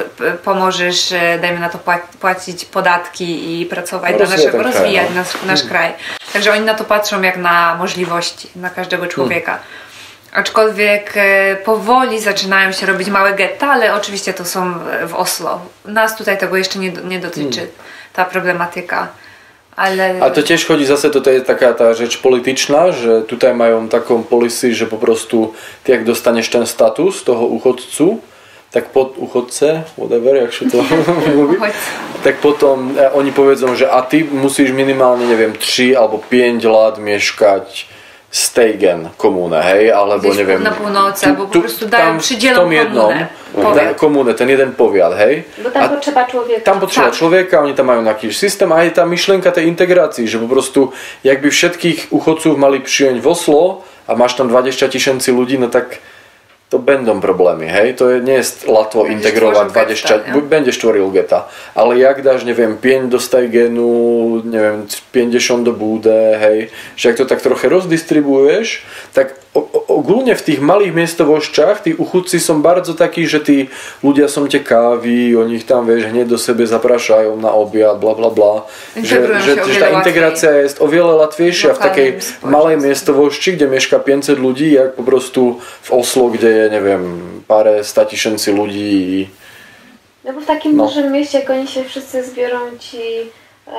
[0.45, 5.07] pomożesz, e, dajmy na to pła- płacić podatki i pracować dla Rozwijać naszego, kraj, rozwijać
[5.09, 5.15] no.
[5.15, 5.93] nasz, nasz kraj.
[6.33, 9.59] Także oni na to patrzą jak na możliwości, na każdego człowieka.
[10.33, 14.75] Aczkolwiek e, powoli zaczynają się robić małe getta, ale oczywiście to są
[15.07, 15.61] w Oslo.
[15.85, 17.69] Nas tutaj tego jeszcze nie, nie dotyczy,
[18.13, 19.09] ta problematyka.
[19.79, 20.19] Ale...
[20.19, 24.27] A to tiež chodí zase, toto je taká tá řeč političná, že tutaj majú takom
[24.27, 25.55] policy, že po prostu
[25.87, 28.19] ty, jak dostaneš ten status toho uchodcu,
[28.75, 30.83] tak pod uchodce, whatever, jak sa to
[32.27, 36.99] tak potom e, oni powiedzą, že a ty musíš minimálne, neviem, 3 alebo 5 lat
[36.99, 37.87] mieszkać
[38.31, 40.63] Steigen komune, hej, alebo Gdzieś neviem.
[40.63, 43.13] na północy, albo po prostu dają, tam przydzielą v tom jednom,
[43.55, 45.45] komunę, komunę, ten jeden powiat, hej.
[45.65, 46.61] Bo tam A potrzeba człowieka.
[46.61, 47.17] tam potrzeba Tak.
[47.17, 50.93] człowieka, oni tam mają jakiś system a je ta myšlenka tej integracji, że po prostu
[51.25, 55.99] jakby všetkých uchodców mali przyjąć w Oslo a máš tam 20 tysięcy ludzi, no tak
[56.69, 61.01] to bendom problémy, hej, to je, nie je latvo integrovať 24, 20, buď bende 4
[61.17, 63.93] geta, ale jak dáš, neviem, 5 do genu,
[64.45, 68.85] neviem, 50 do bude, hej, že ak to tak trochu rozdistribuješ,
[69.17, 69.41] tak
[69.89, 73.57] ogólne v tých malých miestovošťach, tí uchudci som bardzo takí, že tí
[74.05, 78.15] ľudia som te kávi, oni ich tam, vieš, hneď do sebe zaprašajú na obiad, bla
[78.15, 78.69] bla bla.
[78.95, 80.69] Že, že, že tá integrácia latvej.
[80.69, 82.09] je oveľa latvejšia v takej
[82.45, 87.21] malej miestovošti, kde mieška 500 ľudí, jak po prostu v Oslo, kde je nie wiem,
[87.49, 89.29] parę sta tysięcy ludzi i
[90.25, 90.87] No bo w takim No.
[90.87, 93.01] dużym mieście, jak oni się wszyscy zbiorą ci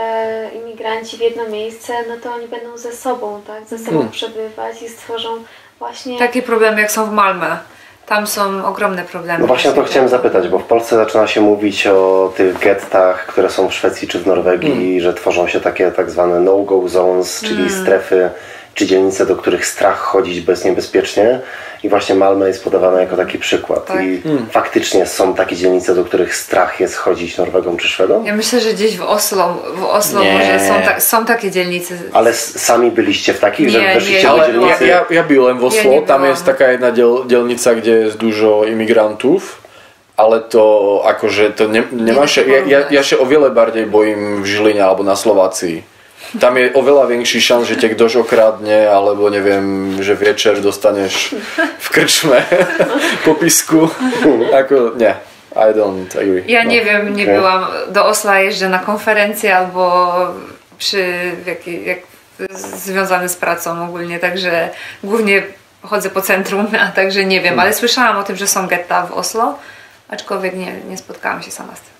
[0.02, 4.12] e, imigranci w jedno miejsce, no to oni będą ze sobą, tak, ze sobą Hmm.
[4.12, 5.30] przebywać i stworzą
[5.80, 6.20] właśnie...
[6.20, 7.56] Takie problemy jak są w Malmö.
[8.06, 9.40] Tam są ogromne problemy.
[9.40, 13.26] No właśnie o to chciałem zapytać, bo w Polsce zaczyna się mówić o tych gettach,
[13.26, 17.42] które są w Szwecji czy w Norwegii, że tworzą się takie tak zwane no-go zones,
[17.42, 18.30] czyli strefy
[18.80, 21.40] czy dzielnice, do których strach chodzić bezniebezpiecznie.
[21.84, 23.86] I właśnie Malmö jest podawana jako taki przykład.
[23.86, 24.04] Tak.
[24.04, 24.22] I
[24.52, 28.26] faktycznie są takie dzielnice, do których strach jest chodzić Norwegom czy Szwedom?
[28.26, 30.34] Ja myślę, że gdzieś w Oslo, w Oslo Nie.
[30.34, 31.96] może są, ta, są takie dzielnice.
[32.14, 34.88] Ale sami byliście w takich, Nie, że weszliście nie, do ja, dzielnicy?
[34.88, 38.64] ja, ja byłem w Oslo, nie tam jest taka jedna dziel, dzielnica, gdzie jest dużo
[38.64, 39.62] imigrantów,
[40.18, 40.64] ale to
[41.06, 44.86] akože to ne, nemáš, to ja, ja, ja się o wiele bardziej bojím v Žiline
[44.86, 45.99] alebo na Slovácii.
[46.38, 51.88] Tam je oveľa większy szans, že ťa ktoś okradne, alebo neviem, že večer dostaneš v
[51.90, 52.46] krčme
[53.26, 53.90] popisku.
[54.54, 55.10] Ako, nie,
[55.58, 56.46] I don't agree.
[56.46, 56.70] Ja No.
[56.70, 57.36] nie wiem, nie okej.
[57.36, 60.14] byłam do Osla, jeżdżę na konferencje albo
[60.78, 61.02] przy
[61.46, 62.00] jak, jak
[62.54, 64.70] związane z pracą ogólnie, także
[65.04, 65.44] głównie
[65.82, 69.12] chodzę po centrum, a także nie wiem, ale słyszałam o tym, że są getta w
[69.14, 69.58] Oslo,
[70.10, 71.99] aczkolwiek nie, nie spotkałam się sama z tym.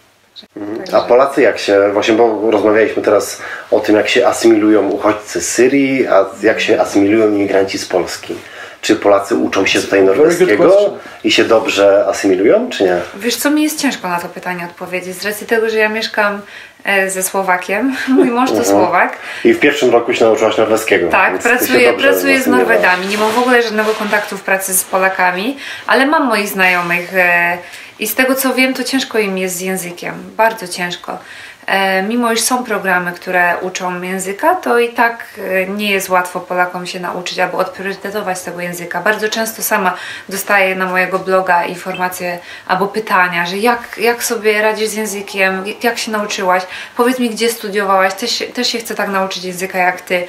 [0.54, 5.42] Także, A Polacy jak się, właśnie bo rozmawialiśmy teraz o tym, jak się asymilują uchodźcy
[5.42, 8.36] z Syrii, a jak się asymilują imigranci z Polski.
[8.82, 12.98] Czy Polacy uczą się tutaj norweskiego i się dobrze asymilują, czy nie?
[13.16, 16.42] Wiesz co, mi jest ciężko na to pytanie odpowiedzieć, z racji tego, że ja mieszkam
[16.84, 21.10] e, ze Słowakiem, mój mąż to Słowak, I w pierwszym roku się nauczyłaś norweskiego.
[21.10, 22.48] Tak, pracuję, pracuję z.
[22.48, 23.08] Norwegami.
[23.08, 25.58] Nie mam w ogóle żadnego kontaktu w pracy z Polakami,
[25.88, 27.58] ale mam moich znajomych e,
[28.00, 30.14] i z tego co wiem, to ciężko im jest z językiem.
[30.38, 31.18] Bardzo ciężko.
[31.66, 36.40] E, mimo iż są programy, które uczą języka, to i tak e, nie jest łatwo
[36.40, 39.02] Polakom się nauczyć albo odpriorytetować tego języka.
[39.02, 39.96] Bardzo często sama
[40.30, 45.98] dostaję na mojego bloga informacje albo pytania, że jak, jak sobie radzisz z językiem, jak
[45.98, 46.64] się nauczyłaś,
[46.98, 50.28] powiedz mi gdzie studiowałaś, też, też się chcę tak nauczyć języka jak ty.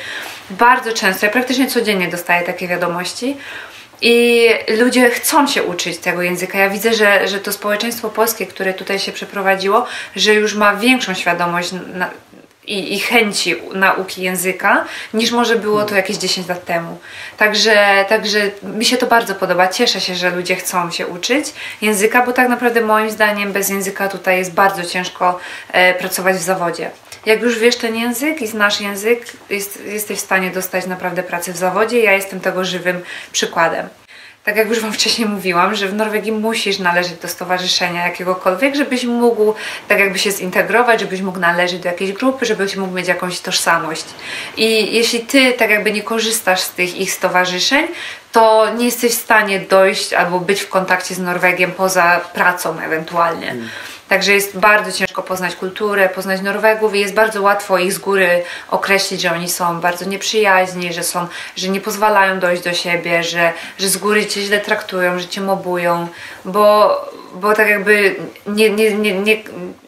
[0.50, 3.36] Bardzo często, ja praktycznie codziennie dostaję takie wiadomości.
[4.02, 4.48] I
[4.78, 6.58] ludzie chcą się uczyć tego języka.
[6.58, 9.86] Ja widzę, że, że to społeczeństwo polskie, które tutaj się przeprowadziło,
[10.16, 12.10] że już ma większą świadomość na,
[12.66, 14.84] i, i chęci nauki języka,
[15.14, 16.98] niż może było to jakieś 10 lat temu.
[17.36, 19.68] Także, także mi się to bardzo podoba.
[19.68, 24.08] Cieszę się, że ludzie chcą się uczyć języka, bo tak naprawdę moim zdaniem bez języka
[24.08, 25.38] tutaj jest bardzo ciężko
[25.72, 26.90] e, pracować w zawodzie.
[27.26, 31.52] Jak już wiesz ten język i znasz język, jest, jesteś w stanie dostać naprawdę pracę
[31.52, 32.00] w zawodzie.
[32.00, 33.00] Ja jestem tego żywym
[33.32, 33.88] przykładem.
[34.44, 39.04] tak jak już Wam wcześniej mówiłam, że w Norwegii musisz należeć do stowarzyszenia jakiegokolwiek, żebyś
[39.04, 39.54] mógł
[39.88, 44.04] tak jakby się zintegrować, żebyś mógł należeć do jakiejś grupy, żebyś mógł mieć jakąś tożsamość.
[44.56, 47.86] I jeśli Ty tak jakby nie korzystasz z tych ich stowarzyszeń,
[48.32, 53.56] to nie jesteś w stanie dojść albo być w kontakcie z Norwegiem poza pracą ewentualnie.
[54.10, 58.42] Także jest bardzo ciężko poznać kulturę, poznać Norwegów i jest bardzo łatwo ich z góry
[58.68, 63.52] określić, że oni są bardzo nieprzyjaźni, że, są, że nie pozwalają dojść do siebie, że,
[63.78, 66.08] że z góry cię źle traktują, że cię mobują,
[66.44, 66.96] bo,
[67.34, 69.42] bo tak jakby nie, nie, nie, nie,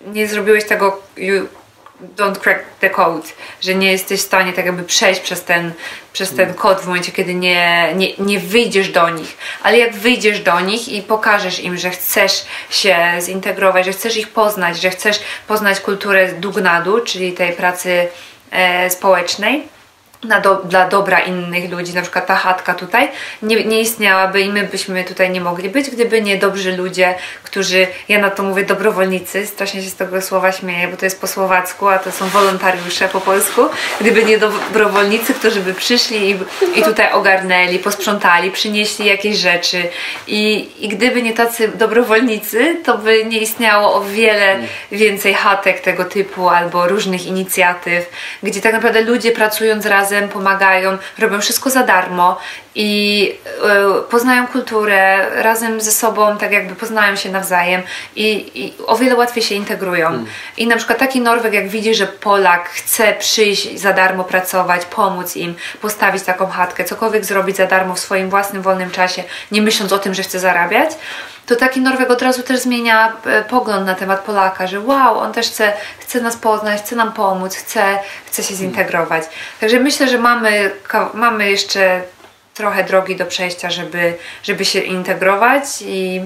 [0.06, 1.02] nie zrobiłeś tego
[2.16, 3.28] don't crack the code,
[3.60, 5.72] że nie jesteś w stanie tak jakby przejść przez ten,
[6.12, 9.36] przez ten kod w momencie, kiedy nie, nie, nie wyjdziesz do nich.
[9.62, 14.28] Ale jak wyjdziesz do nich i pokażesz im, że chcesz się zintegrować, że chcesz ich
[14.28, 18.08] poznać, że chcesz poznać kulturę Dugnadu, czyli tej pracy
[18.50, 19.62] e, społecznej,
[20.22, 23.08] do, dla dobra innych ludzi, na przykład ta chatka tutaj
[23.42, 27.86] nie, nie istniałaby i my byśmy tutaj nie mogli być, gdyby nie dobrzy ludzie, którzy,
[28.08, 31.26] ja na to mówię dobrowolnicy, strasznie się z tego słowa śmieję, bo to jest po
[31.26, 33.62] słowacku, a to są wolontariusze po polsku,
[34.00, 36.38] gdyby nie dobrowolnicy, którzy by przyszli i,
[36.80, 39.88] i tutaj ogarnęli, posprzątali, przynieśli jakieś rzeczy.
[40.26, 44.58] I, i gdyby nie tacy dobrowolnicy, to by nie istniało o wiele
[44.92, 48.10] więcej chatek tego typu albo różnych inicjatyw,
[48.42, 52.38] gdzie tak naprawdę ludzie pracując razem razem, pomagają, robią wszystko za darmo
[52.74, 53.32] i
[54.00, 57.82] y, poznają kulturę razem ze sobą, tak jakby poznają się nawzajem
[58.16, 60.08] i, i o wiele łatwiej się integrują.
[60.08, 60.26] Mm.
[60.56, 65.36] I na przykład taki Norweg, jak widzi, że Polak chce przyjść za darmo pracować, pomóc
[65.36, 69.92] im, postawić taką chatkę, cokolwiek zrobić za darmo w swoim własnym wolnym czasie, nie myśląc
[69.92, 70.90] o tym, że chce zarabiać,
[71.46, 75.32] to taki Norweg od razu też zmienia e, pogląd na temat Polaka, że wow, on
[75.32, 79.24] też chce, chce nas poznać, chce nam pomóc, chce, chce się zintegrować.
[79.60, 80.70] Także myślę, że mamy,
[81.14, 82.02] mamy jeszcze
[82.54, 86.20] trochę drogi do przejścia, żeby, żeby się integrować i,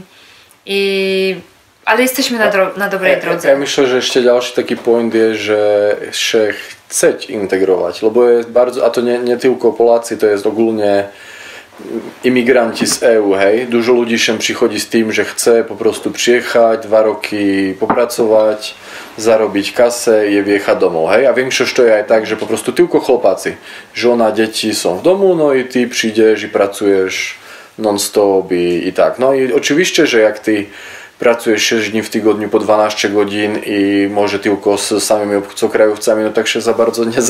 [0.66, 1.40] i
[1.84, 3.48] ale jesteśmy na, dro- na dobrej drodze.
[3.48, 6.52] Ja myślę, że jeszcze ďalší taki point je, že się
[6.88, 11.08] chceć integrować, lebo jest bardzo, a to nie, nie tylko Polacy, to jest ogólnie
[12.24, 13.66] imigranti z EU, hej.
[13.68, 18.74] Dużo ľudí sem prichodí s tým, že chce po prostu przyjechać, dwa roky popracovať,
[19.16, 21.26] zarobić kasę i wjechać domov, hej.
[21.26, 23.56] A większość to je aj tak, že po prostu tylko chłopacy.
[23.94, 27.34] Żona, dzieci są w domu, no i ty przyjdziesz i pracujesz
[27.78, 29.18] non-stop i, i tak.
[29.18, 30.66] No i oczywiście, że jak ty
[31.18, 36.30] pracujesz 6 dni w tygodniu po 12 godzin i może tylko z samymi obcokrajowcami, no
[36.30, 37.22] tak się za bardzo nie,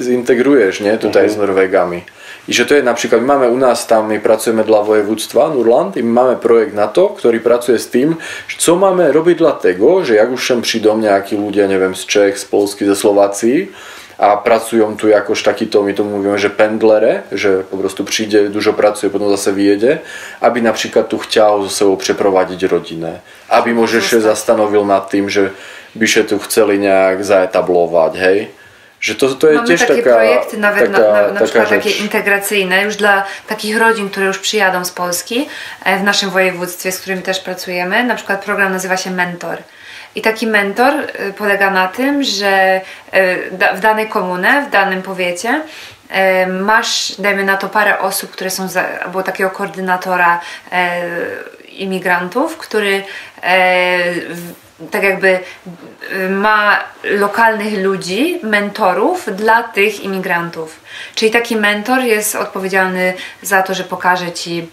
[0.00, 2.02] zintegrujesz, nie, tutaj z Norwegami.
[2.48, 5.94] I že to je napríklad, my máme u nás tam, my pracujeme dla vojewództwa Nurland
[5.94, 8.18] my máme projekt na to, ktorý pracuje s tým,
[8.58, 12.34] co máme robiť dla tego, že jak už sem prídom nejakí ľudia, neviem, z Čech,
[12.34, 13.70] z Polsky, ze Slovácii
[14.18, 17.22] a pracują tu jakoś taki to, my to mówimy, że pendlere,
[17.70, 19.98] po prostu przyjdzie, dużo pracuje, potem zase wyjedzie,
[20.40, 25.30] aby na przykład tu chciał ze sobą przeprowadzić rodzinę, aby może się zastanowił nad tym,
[25.30, 25.50] że
[25.94, 28.61] by tu chcieli nejak zaetablować, hej
[29.02, 31.84] że to, to jest Mamy takie taka, projekty nawet taka, na, na, na przykład rzecz.
[31.84, 35.48] takie integracyjne już dla takich rodzin, które już przyjadą z Polski
[35.84, 38.04] e, w naszym województwie, z którymi też pracujemy.
[38.04, 39.58] Na przykład program nazywa się Mentor.
[40.14, 42.80] I taki mentor e, polega na tym, że
[43.12, 45.62] e, w danej komunie, w danym powiecie
[46.60, 50.40] masz, dajmy na to, parę osób, które są, za, albo takiego koordynatora
[51.68, 53.02] imigrantów, który
[54.90, 55.40] tak jakby
[56.12, 60.80] y, ma lokalnych ludzi, mentorów dla tych imigrantów.
[61.14, 64.68] Czyli taki mentor jest odpowiedzialny za to, że pokaże ci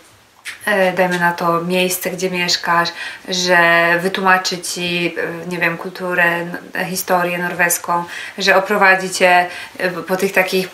[0.66, 2.89] e, dajmy na to miejsce, gdzie mieszkasz,
[3.30, 3.60] że
[3.99, 6.45] wytłumaczy ci, e, nie wiem, kulturę,
[6.89, 8.03] historię norweską,
[8.38, 9.47] że oprowadzi cię
[9.78, 10.70] e, po tych takich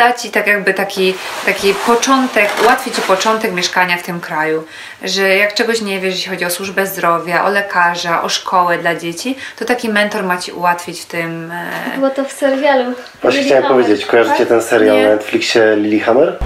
[0.00, 1.14] da Ci tak jakby taki,
[1.46, 4.64] taki początek, ułatwi Ci początek mieszkania w tym kraju,
[5.02, 8.94] że jak czegoś nie wiesz, jeśli chodzi o służbę zdrowia, o lekarza, o szkołę dla
[8.94, 11.52] dzieci, to taki mentor ma Ci ułatwić w tym...
[11.52, 11.96] E...
[11.96, 12.94] Było to w serialu.
[13.22, 14.48] Właśnie chciałem powiedzieć, kojarzycie tak?
[14.48, 15.04] ten serial nie?
[15.04, 16.38] na Netflixie Lilyhammer?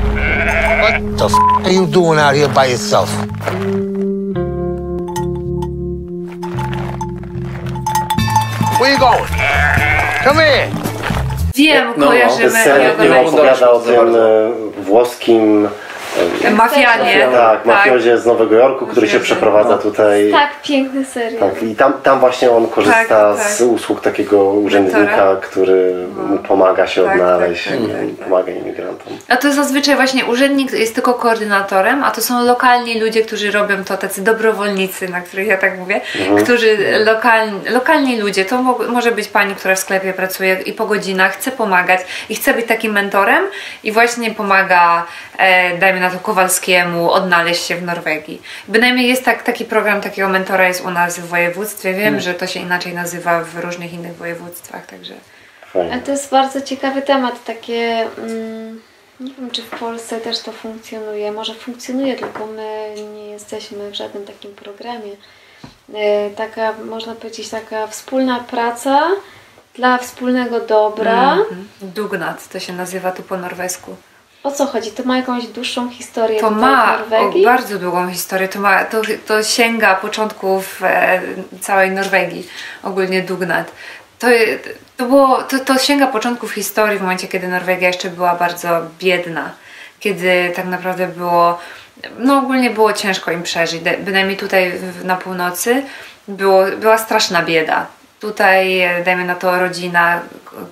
[0.78, 1.32] What the f***
[1.64, 3.11] are you doing out here by yourself?
[8.80, 9.28] Where you going?
[10.24, 10.93] Come here!
[11.55, 12.48] Wiem, no, kojarzymy.
[12.48, 14.20] No, serial opowiada o tym e,
[14.82, 15.68] włoskim
[16.52, 17.28] Mafianie.
[17.32, 18.20] Tak, mafiozie tak.
[18.20, 20.30] z Nowego Jorku, który się przeprowadza tutaj.
[20.30, 21.50] Tak, piękny serial.
[21.50, 23.50] Tak, i tam, tam właśnie on korzysta tak, tak.
[23.50, 29.12] z usług takiego urzędnika, który mu pomaga się tak, odnaleźć, tak, tak, pomaga imigrantom.
[29.28, 33.84] A to zazwyczaj właśnie urzędnik jest tylko koordynatorem, a to są lokalni ludzie, którzy robią
[33.84, 36.44] to, tacy dobrowolnicy, na których ja tak mówię, mhm.
[36.44, 40.86] którzy lokalni, lokalni ludzie, to mo może być pani, która w sklepie pracuje i po
[40.86, 43.44] godzinach chce pomagać i chce być takim mentorem
[43.84, 45.06] i właśnie pomaga,
[45.38, 48.42] e, dajmy na to, Kowalskiemu odnaleźć się w Norwegii.
[48.68, 51.94] Bynajmniej jest tak, taki program takiego mentora jest u nas w województwie.
[51.94, 55.14] Wiem, że to się inaczej nazywa w różnych innych województwach, także...
[55.62, 56.00] A Fajnie.
[56.05, 58.07] to jest bardzo ciekawy temat, takie...
[58.18, 58.80] Mm,
[59.20, 61.32] nie wiem, czy w Polsce też to funkcjonuje.
[61.32, 65.11] Może funkcjonuje, tylko my nie jesteśmy w żadnym takim programie.
[65.94, 69.09] E, Taka, można powiedzieć, taka wspólna praca
[69.74, 71.32] dla wspólnego dobra.
[71.32, 71.68] Mhm.
[71.82, 73.96] Dugnat to się nazywa tu po norwesku.
[74.45, 74.92] O co chodzi?
[74.92, 77.42] To ma jakąś dłuższą historię To ma Norwegii?
[77.47, 78.49] o, bardzo długą historię.
[78.49, 81.20] To, ma, to, to sięga początków e,
[81.61, 82.49] całej Norwegii,
[82.82, 83.72] ogólnie Dugnat.
[84.18, 84.26] To,
[84.97, 88.68] to, było, to, to sięga początków historii w momencie, kiedy Norwegia jeszcze była bardzo
[88.99, 89.51] biedna.
[90.01, 91.59] Kiedy tak naprawdę było,
[92.18, 93.80] no ogólnie było ciężko im przeżyć.
[93.99, 94.72] Bynajmniej tutaj
[95.05, 95.82] na północy
[96.28, 97.86] było, była straszna bieda.
[98.20, 100.20] Tutaj, e, dajmy na to, rodzina,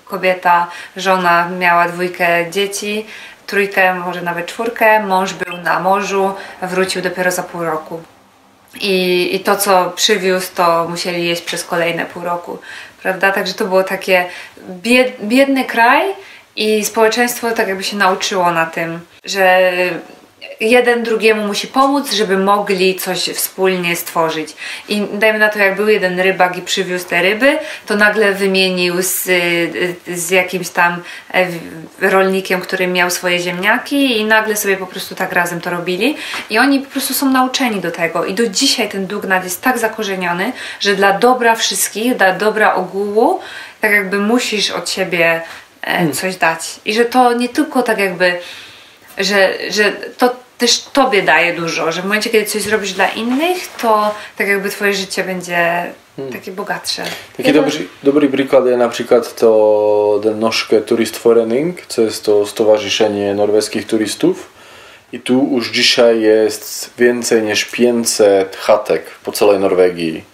[0.05, 0.67] kobieta,
[0.97, 3.07] żona miała dwójkę dzieci,
[3.53, 5.07] trójkę, może nawet czwórkę.
[5.07, 8.03] Mąż był na morzu, wrócił dopiero za pół roku.
[8.81, 12.59] I, I to, co przywiózł, to musieli jeść przez kolejne pół roku,
[13.03, 13.33] prawda?
[13.33, 14.27] Także to było takie
[14.69, 16.03] bied, biedny kraj
[16.57, 19.73] i społeczeństwo tak jakby się nauczyło na tym, że
[20.61, 24.49] jeden drugiemu musi pomóc, żeby mogli coś wspólnie stworzyć.
[24.89, 29.03] I dajmy na to, jak był jeden rybak i przywiózł te ryby, to nagle wymienił
[29.03, 29.29] z,
[30.09, 31.03] z jakimś tam
[31.35, 31.47] e,
[32.01, 36.17] rolnikiem, który miał swoje ziemniaki i nagle sobie po prostu tak razem to robili.
[36.51, 38.25] I oni po prostu są nauczeni do tego.
[38.25, 43.41] I do dzisiaj ten dugnat jest tak zakorzeniony, że dla dobra wszystkich, dla dobra ogółu,
[43.81, 45.43] tak jakby musisz od siebie
[45.83, 46.61] e, coś dać.
[46.85, 48.39] I że to nie tylko tak jakby
[49.19, 53.69] że, że to też tobie daje dużo, że w momencie, kiedy coś zrobisz dla innych,
[53.83, 55.93] to tak jakby twoje życie będzie
[56.33, 57.03] takie bogatsze.
[57.37, 63.35] Taký Jeden- dobrý, dobrý príklad je napríklad to ten norské turistforening, co jest to stowarzyszenie
[63.35, 64.53] norweskich turistów.
[65.13, 70.25] I tu už dzisiaj jest więcej niż 500 chatek po celej Norwegii,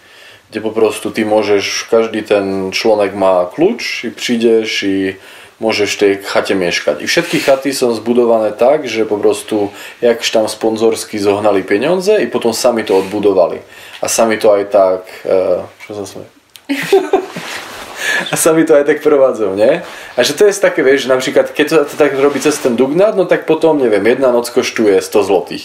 [0.51, 5.15] gdzie po prostu ty możesz, každý ten członek ma klucz i przyjdziesz i
[5.59, 7.01] możesz w tej chacie mieszkać.
[7.01, 9.69] I všetky chaty są zbudowane tak, że po prostu
[10.01, 13.59] jakś tam sponzorsky zohnali pieniądze i potom sami to odbudovali.
[14.01, 15.01] A sami to aj tak...
[15.25, 16.27] E, čo sa smeje?
[18.31, 19.81] a sami to aj tak prowadzą, nie?
[20.15, 22.59] A że to jest takie, wiesz, że na przykład keď to, to tak robi cez
[22.59, 25.61] ten Dugnat, no tak potom, nie wiem, jedna noc kosztuje 100 złotych.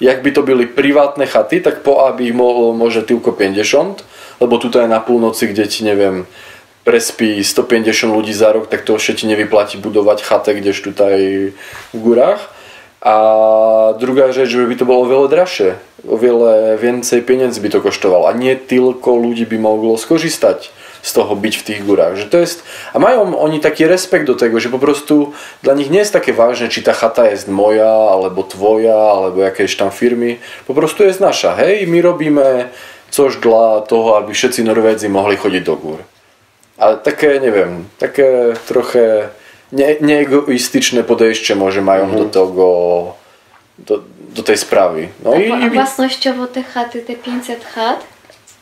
[0.00, 4.04] Jak by to byli privátne chaty, tak po A by ich mohlo może tylko 50,
[4.40, 6.26] lebo tutaj na północy, kde ti, neviem,
[6.82, 11.18] prespí 150 ľudí za rok, tak to ešte ti nevyplatí budovať chate, kdež tutaj
[11.94, 12.50] v górach.
[13.02, 15.70] A druhá rzecz, že by to bolo oveľa dražšie.
[16.06, 20.70] Oveľa więcej pieniędzy by to kosztowało, a nie tylko ludzi by moglo skorzystać
[21.02, 22.14] z toho byť v tých górach.
[22.14, 22.62] Že to jest,
[22.94, 26.32] a mają oni taki respekt do tego, że po prostu dla nich nie jest takie
[26.32, 30.38] ważne, czy ta chata jest moja, albo twoja, albo jakieś tam firmy.
[30.66, 31.54] Po prostu jest nasza.
[31.54, 32.70] Hej, my robíme
[33.10, 36.11] coś dla toho, aby všetci Norvédzi mohli chodiť do gór.
[36.82, 39.28] Ale také, neviem, také trochę
[39.72, 43.14] nie, nieegoistyczne podejście może mają do tego,
[43.78, 44.00] do,
[44.34, 45.08] do tej sprawy.
[45.24, 48.04] No A i, wła- własnościowo te chaty, te 500 chat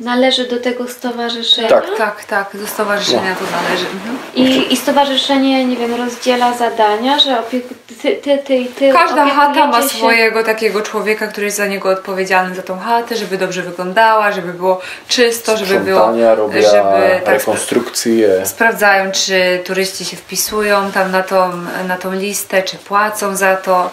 [0.01, 1.69] należy do tego stowarzyszenia.
[1.69, 1.85] Tak.
[1.99, 3.87] Tak, tak, do stowarzyszenia to należy.
[3.95, 4.17] Mhm.
[4.35, 9.27] I, I stowarzyszenie, nie wiem, rozdziela zadania, że opieku, ty, ty, ty, i ty Każda
[9.31, 13.39] chata ma się- swojego takiego człowieka, który jest za niego odpowiedzialny za tą chatę, żeby
[13.39, 16.13] dobrze wyglądała, żeby było czysto, żeby było.
[16.35, 18.47] robią, żeby tak, rekonstrukcje.
[18.47, 21.51] sprawdzają, czy turyści się wpisują tam na tą,
[21.89, 23.91] na tą listę, czy płacą za to.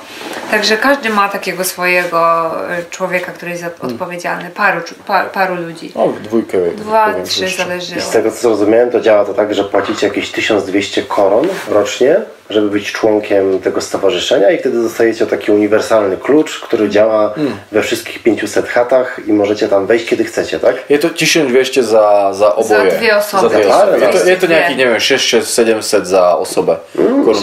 [0.51, 5.91] Także każdy ma takiego swojego e, człowieka, który jest za- odpowiedzialny, paru, par, paru ludzi.
[5.97, 6.57] No, w dwójkę.
[6.75, 7.95] Dwa, trzy zależy.
[7.95, 12.21] I z tego co zrozumiałem, to działa to tak, że płacicie jakieś 1200 koron rocznie,
[12.49, 17.33] żeby być członkiem tego stowarzyszenia i wtedy dostajecie taki uniwersalny klucz, który działa
[17.71, 20.75] we wszystkich 500 chatach i możecie tam wejść kiedy chcecie, tak?
[20.89, 22.91] Je to 1200 za, za oboje.
[22.91, 23.49] dwie osoby.
[23.49, 24.19] Za dwie Za osoby.
[24.19, 24.55] to, je to dwie.
[24.55, 26.77] nejaký, neviem, 600-700 za osobę.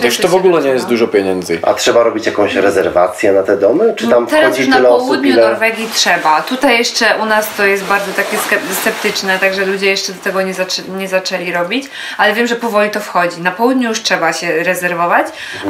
[0.02, 1.58] Takže to w ogóle nie jest 600-700, dużo pieniędzy.
[1.62, 3.94] A trzeba robić jakąś rezerwację na te domy?
[3.96, 5.42] Czy tam No Teraz wchodzi już na tyle osób, południu ile...
[5.48, 6.42] Norwegii trzeba.
[6.42, 8.36] Tutaj jeszcze u nas to jest bardzo takie
[8.82, 11.84] sceptyczne, także ludzie jeszcze do tego nie, zaczę- nie zaczęli robić,
[12.18, 13.40] ale wiem, że powoli to wchodzi.
[13.40, 14.93] Na południu już trzeba się rezerwować,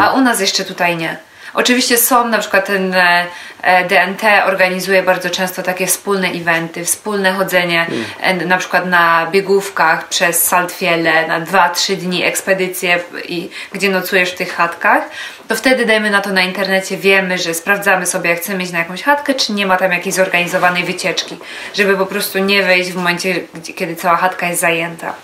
[0.01, 1.17] a u nas jeszcze tutaj nie.
[1.55, 3.27] Oczywiście są na przykład ten e,
[3.63, 7.87] e, DNT organizuje bardzo często takie wspólne eventy, wspólne chodzenie
[8.21, 14.35] e, na przykład na biegówkach przez Saltfiele na 2-3 dni ekspedycje i gdzie nocujesz w
[14.35, 15.03] tych chatkach,
[15.49, 18.79] to wtedy dajmy na to na internecie, wiemy, że sprawdzamy sobie jak chcemy iść na
[18.79, 21.39] jakąś chatkę, czy nie ma tam jakiejś zorganizowanej wycieczki,
[21.75, 23.35] żeby po prostu nie wejść w momencie,
[23.77, 25.15] kiedy cała chatka jest zajęta.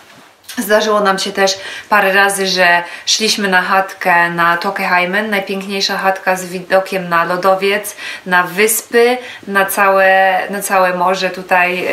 [0.59, 6.47] Zdarzyło nam się też parę razy, że szliśmy na chatkę na Tokeheimen, najpiękniejsza chatka z
[6.47, 7.97] widokiem na lodowiec,
[8.27, 11.91] na wyspy, na całe, na całe morze tutaj e,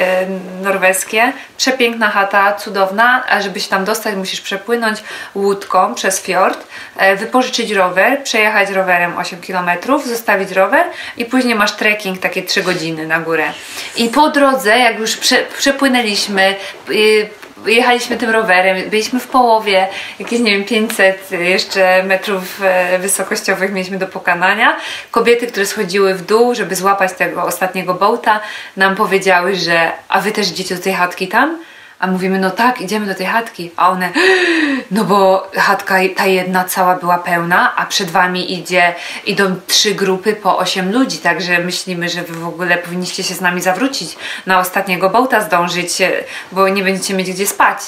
[0.62, 1.34] norweskie.
[1.58, 5.04] Przepiękna chata, cudowna, a żeby się tam dostać musisz przepłynąć
[5.36, 9.70] łódką przez fiord, e, wypożyczyć rower, przejechać rowerem 8 km,
[10.06, 10.86] zostawić rower
[11.18, 13.54] i później masz trekking takie 3 godziny na górę.
[13.96, 16.56] I po drodze, jak już prze, przepłynęliśmy,
[16.90, 17.30] y,
[17.66, 19.88] jechaliśmy tym rowerem, byliśmy w połowie,
[20.20, 24.78] jakieś nie wiem 500 jeszcze metrów e, wysokościowych mieliśmy do pokonania.
[25.12, 28.40] Kobiety, które schodziły w dół, żeby złapać tego ostatniego bołta,
[28.78, 31.58] nam powiedziały, że a wy też idziecie do tej chatki tam?
[32.00, 33.72] A mówimy, no tak, idziemy do tej chatki.
[33.78, 34.10] A one,
[34.92, 38.96] no bo chatka ta jedna cała była pełna, a przed wami idzie,
[39.26, 43.42] idą trzy grupy po osiem ludzi, także myślimy, że wy w ogóle powinniście się z
[43.42, 46.12] nami zawrócić, na ostatniego bołta zdążyć, e,
[46.52, 47.80] bo nie będziecie mieć gdzie spać.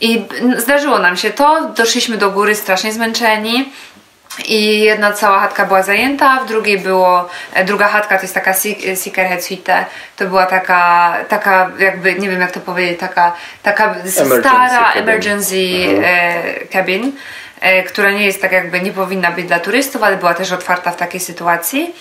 [0.00, 0.24] I
[0.56, 3.72] zdarzyło nam się to, doszliśmy do góry strasznie zmęczeni.
[4.38, 8.54] I jedna cała chatka była zajęta, w drugiej było, e, druga chatka to jest taka
[8.94, 14.42] Seekerhead Suite, to była taka, taka jakby, nie wiem jak to powiedzieć, taka, taka stara
[14.42, 15.02] cabin.
[15.02, 17.12] emergency e, cabin,
[17.60, 20.90] e, która nie jest tak jakby, nie powinna być dla turystów, ale była też otwarta
[20.90, 21.94] w takiej sytuacji.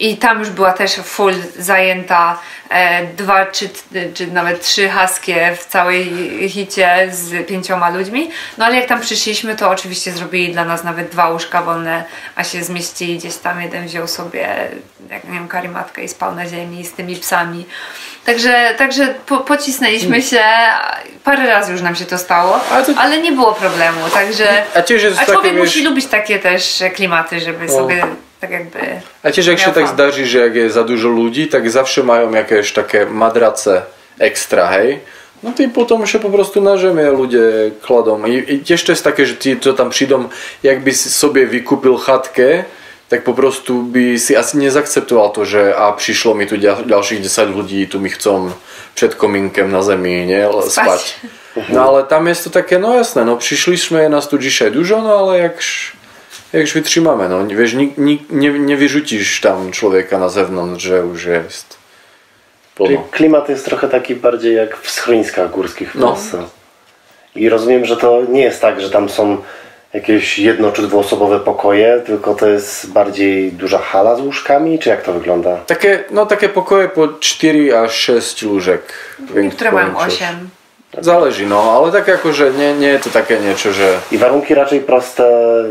[0.00, 2.38] I tam już była też full zajęta
[2.70, 3.68] e, dwa czy,
[4.14, 6.10] czy nawet trzy haskie w całej
[6.48, 8.30] hicie z pięcioma ludźmi.
[8.58, 12.04] No ale jak tam przyszliśmy, to oczywiście zrobili dla nas nawet dwa łóżka wolne,
[12.36, 13.62] a się zmieścili gdzieś tam.
[13.62, 14.48] Jeden wziął sobie,
[15.10, 17.66] jak nie wiem, karimatkę i spał na ziemi z tymi psami.
[18.24, 20.42] Także, także po, pocisnęliśmy się,
[21.24, 24.62] parę razy już nam się to stało, Ale to- ale nie było problemu, także...
[24.74, 24.78] A
[25.22, 27.72] A człowiek musi lubić takie też klimaty, żeby No.
[27.72, 28.06] sobie
[28.40, 28.80] tak jakby...
[29.24, 32.02] A tiež, ak sa Miał tak zdaří, že ak je za dużo ľudí, tak zawsze
[32.02, 33.84] mają jakieś také madrace
[34.18, 35.00] extra, hej?
[35.42, 38.28] No ty potom še po prostu na žemie ľudia kladom.
[38.28, 40.28] I, I tiež to je také, že ty to tam přidom,
[40.62, 42.64] jak by si sobie vykúpil chatke,
[43.08, 47.20] tak po prostu by si asi nezakceptoval to, že a prišlo mi tu ďal, ďalších
[47.24, 48.52] 10 ľudí, tu mi chcą
[48.94, 50.70] před komínkem na zemi nie, Spať.
[50.70, 51.02] spať.
[51.68, 55.00] No ale tam jest to také, no jasné, no přišli jsme, nás tu dzisiaj dużo,
[55.00, 55.92] no ale jakž,
[56.52, 61.24] jakž vytrzymamy, no wiesz, ni, ni, nie, nie wyrzucisz tam człowieka na zewnątrz, że już
[61.24, 61.76] jest
[62.76, 63.08] Czyli pełno.
[63.10, 66.06] klimat jest trochę taki bardziej jak w schroniskach górskich w No.
[66.06, 66.38] Polsce.
[67.34, 69.36] I rozumiem, że to nie jest tak, że tam są
[69.92, 75.02] jakieś jedno czy dwuosobowe pokoje, tylko to jest bardziej duża hala z łóżkami, czy jak
[75.02, 75.56] to wygląda?
[75.56, 78.82] Takie, no takie pokoje po 4 aż 6 łóżek.
[79.34, 80.16] Niektóre mają większość.
[80.22, 80.48] 8.
[80.98, 84.80] Zależy, no, ale tak jako, że nie, nie to takie niečo, że I warunki raczej
[84.80, 85.24] proste,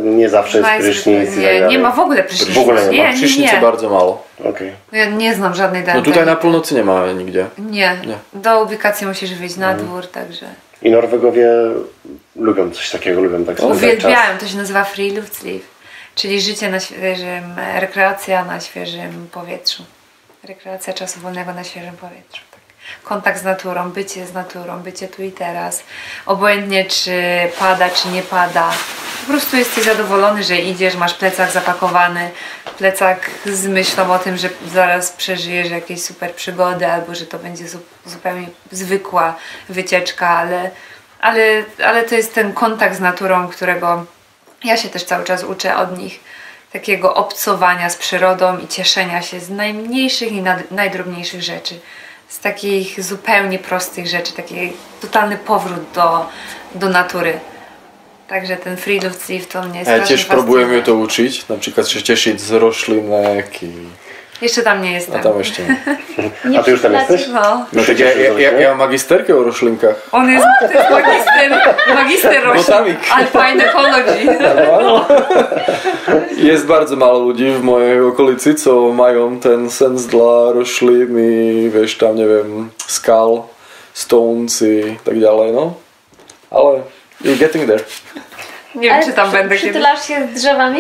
[0.04, 2.54] nie zawsze jest Najzwyczaj- prysznic i tak nie, nie ma w ogóle prysznicu.
[2.54, 2.94] W ogóle nie ma.
[2.94, 3.62] Nie, nie, prysznicy nie.
[3.62, 4.24] bardzo mało.
[4.46, 4.72] Okej.
[4.92, 6.12] Ja nie znam żadnej No dentki.
[6.12, 7.46] tutaj na północy nie ma nigdzie.
[7.58, 7.98] Nie.
[8.08, 8.18] Nie.
[8.34, 9.88] Do ubikacji musisz wyjść na Mhm.
[9.88, 10.46] dwór, także...
[10.82, 11.48] I Norwegowie
[12.36, 13.78] lubią coś takiego, lubią tak spędzać czas.
[13.78, 15.62] Uwielbiają, to się nazywa Friluftsliv,
[16.16, 17.44] czyli życie na świeżym,
[17.80, 19.84] rekreacja na świeżym powietrzu.
[20.48, 22.42] Rekreacja czasu wolnego na świeżym powietrzu.
[22.96, 23.04] Tak.
[23.10, 25.84] Kontakt z naturą, bycie z naturą, bycie tu i teraz.
[26.26, 27.14] Obojętnie czy
[27.60, 28.70] pada, czy nie pada.
[29.26, 32.32] Po prostu jesteś zadowolony, że idziesz, masz plecak zapakowany,
[32.78, 37.68] plecak z myślą o tym, że zaraz przeżyjesz jakieś super przygody, albo że to będzie
[37.68, 39.36] zu- zupełnie zwykła
[39.70, 40.72] wycieczka, ale,
[41.22, 44.06] ale, ale to jest ten kontakt z naturą, którego
[44.64, 46.20] ja się też cały czas uczę od nich.
[46.74, 51.80] Takiego obcowania z przyrodą i cieszenia się z najmniejszych i najdrobniejszych rzeczy.
[52.30, 56.26] Z takich zupełnie prostych rzeczy, taki totalny powrót do,
[56.76, 57.40] do natury.
[58.28, 60.80] Także ten Friluftsliv to mnie Ja strasznie tiež próbujem fascynuje.
[60.80, 63.74] ju to učiť, napríklad sa tešiť z rošlinek i...
[64.42, 65.20] Jeszcze tam nie jestem.
[65.20, 65.76] A tam ešte nie.
[66.52, 67.28] Nie A ty już tam jesteś?
[67.28, 67.66] No.
[67.74, 69.96] No tak ja, ja, ja, ja mam magisterkę o roślinkach.
[70.12, 71.52] On jest, to jest magister,
[71.96, 72.96] magister roślin.
[73.12, 74.18] Alpine ecology.
[76.38, 81.98] Jest bardzo mało ludzi w mojej okolicy, co mają ten sens dla roślin i wiesz
[81.98, 83.42] tam, nie wiem, skal,
[83.94, 85.74] stones i tak dalej, no.
[86.52, 86.82] Ale
[87.24, 87.84] you're getting there.
[88.76, 89.70] Nie wiem, Ale czy tam przy- będę kiedyś.
[89.72, 90.80] Przytulasz się z drzewami?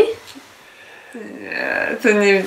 [2.03, 2.43] To nie,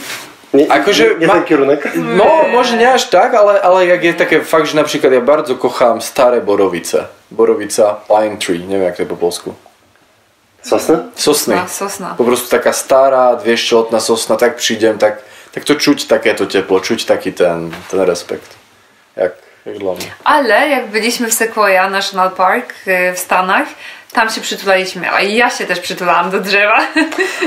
[0.54, 1.88] Nie, Akože nie ma- ten kierunek?
[1.94, 5.20] No, może nie aż tak, ale, ale jak jest takie fakt, że na przykład ja
[5.20, 7.04] bardzo kocham stare borowice.
[7.30, 9.54] Borowica, pine tree, nie wiem jak to po polsku.
[10.62, 10.98] Sosny?
[11.14, 11.54] Sosny.
[11.54, 12.14] Sosna, sosna.
[12.18, 15.18] Po prostu taka stara, 200-letna sosna, tak przyjdziemy, tak,
[15.52, 18.54] tak to czuć takie to ciepło, czuć taki ten, ten respekt.
[19.16, 19.32] Jak,
[19.66, 20.06] jak dla mnie.
[20.24, 23.68] Ale jak byliśmy w Sequoia National Park y, w Stanach,
[24.12, 26.78] tam się przytulaliśmy, a ja się też przytulałam do drzewa.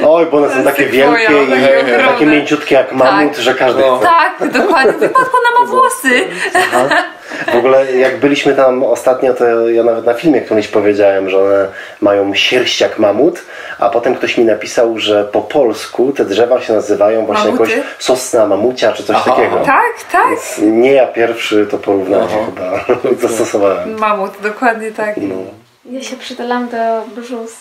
[0.07, 3.41] Oj, bo one są takie wielkie i takie mięciutkie jak mamut, Tak.
[3.43, 3.97] że każdy No.
[3.97, 4.05] chce.
[4.07, 4.93] tak, dokładnie.
[4.93, 6.27] Ty matko, ona ma włosy.
[7.53, 11.67] W ogóle jak byliśmy tam ostatnio, to ja nawet na filmie którymś powiedziałem, że one
[12.01, 13.41] mają sierść jak mamut,
[13.79, 17.71] a potem ktoś mi napisał, że po polsku te drzewa się nazywają właśnie Mamuty?
[17.71, 19.31] jakoś sosna mamucia czy coś Aha.
[19.31, 19.57] takiego.
[19.65, 20.29] Tak, tak.
[20.29, 22.83] Więc nie ja pierwszy to porównanie Aha.
[22.87, 23.99] chyba zastosowałem.
[23.99, 25.17] Mamut, dokładnie tak.
[25.17, 25.35] No,
[25.91, 26.77] Ja się przytulam do
[27.15, 27.51] brzus.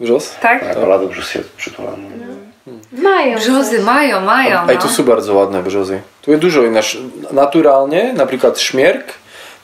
[0.00, 0.34] Brzos?
[0.40, 0.60] Tak?
[0.60, 1.94] tak, Ola dobrze się przytulam.
[2.92, 3.86] Mają Brzozy coś.
[3.86, 4.60] mają, mają.
[4.68, 4.82] Ej, No.
[4.82, 6.00] tu są bardzo ładne brzozy.
[6.22, 7.00] Tu jest dużo inaczej.
[7.30, 9.04] Naturalnie, na przykład śmierk,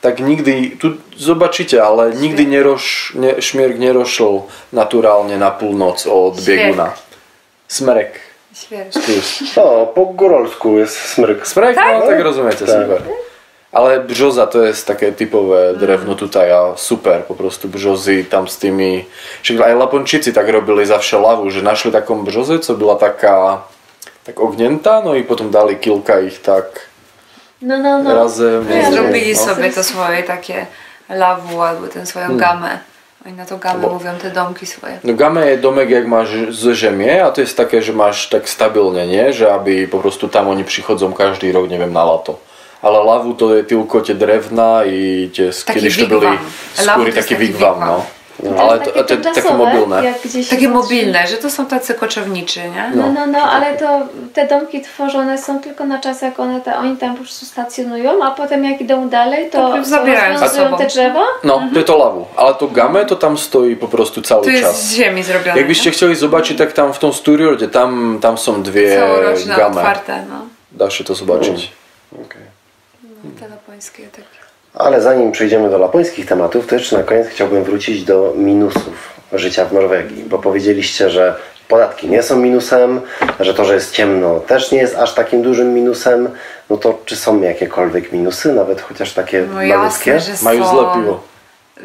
[0.01, 4.43] tak nigdy, tu zobaczycie, ale nigdy nie roś, nie, śmierk nie rosł
[4.73, 6.61] naturalnie na północ od Śmierk.
[6.61, 6.93] bieguna.
[7.69, 8.21] Smerek.
[9.09, 9.59] Jest.
[9.59, 11.47] O, po górolsku jest smryk.
[11.47, 12.69] Smrek, no tak rozumiecie, Tak.
[12.69, 13.03] super.
[13.73, 18.59] Ale brzoza to jest takie typowe drewno tutaj a super, po prostu brzozy tam z
[18.59, 19.05] tymi...
[19.43, 23.63] Však aj Laponczycy tak robili zawsze lawu, że našli taką brzozę, co była taka
[24.25, 26.65] tak ognięta, no i potem dali kilka ich tak
[27.63, 28.15] No, no, no.
[28.15, 28.71] razem.
[28.71, 28.93] Ja nie?
[28.93, 29.39] Zrobili No.
[29.39, 30.67] sobie to swoje takie
[31.09, 32.79] lawu albo tę swoją gamę.
[33.27, 34.99] Oni na to gamę Bo- mówią, te domki swoje.
[35.05, 38.49] No game je domek jak masz ze ziemię, a to jest takie, że masz tak
[38.49, 39.33] stabilnie, nie?
[39.33, 42.39] Że aby po prostu tam oni przychodzą każdy rok, nie wiem, na lato.
[42.83, 45.31] Ale lawu to je tylko te drewna i
[45.67, 46.21] Taki kiedyś to.
[46.21, 46.37] Lawu
[46.75, 48.05] skóry, to jest taki taki wigwam, no.
[48.43, 50.15] To Ale jest to, takie to, takie tymczasowe, mobilne.
[50.51, 52.93] Takie mobilne, że to są tacy koczowniczy, nie?
[52.95, 54.01] No, no, no, ale to
[54.35, 58.25] te domki tworzone są tylko na czas, jak one te, oni tam po prostu stacjonują,
[58.25, 60.79] a potem jak idą dalej, to, To zabierają rozwiązują sobą.
[60.79, 61.25] te drzewa.
[61.45, 62.27] No, to je to lawu.
[62.37, 64.83] Ale to game to tam stoi po prostu cały To jest czas.
[64.83, 65.59] z ziemi zrobione.
[65.59, 68.97] Jakbyście chcieli zobaczyć, jak tam w tą studio, gdzie tam, tam są dwie nie?
[68.97, 69.77] Całoroczne, game.
[69.77, 70.47] otwarte, no.
[70.73, 71.73] Da się to zobaczyć.
[72.13, 72.19] No
[73.41, 74.43] te lapońskie takie.
[74.75, 79.65] Ale zanim przejdziemy do lapońskich tematów, to jeszcze na koniec chciałbym wrócić do minusów życia
[79.65, 81.35] w Norwegii, bo powiedzieliście, że
[81.69, 83.01] podatki nie są minusem,
[83.41, 86.29] że to, że jest ciemno też nie jest aż takim dużym minusem.
[86.71, 90.11] No to czy są jakiekolwiek minusy, nawet chociaż takie No malutkie?
[90.11, 91.21] jasne, że Mają złe piwo.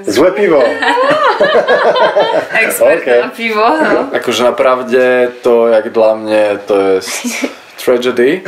[0.08, 0.62] Złe piwo!
[2.62, 3.22] Ekspert Okej.
[3.24, 4.08] na piwo, no.
[4.18, 7.12] Akože naprawdę to jak dla mnie to jest
[7.78, 8.42] tragedy.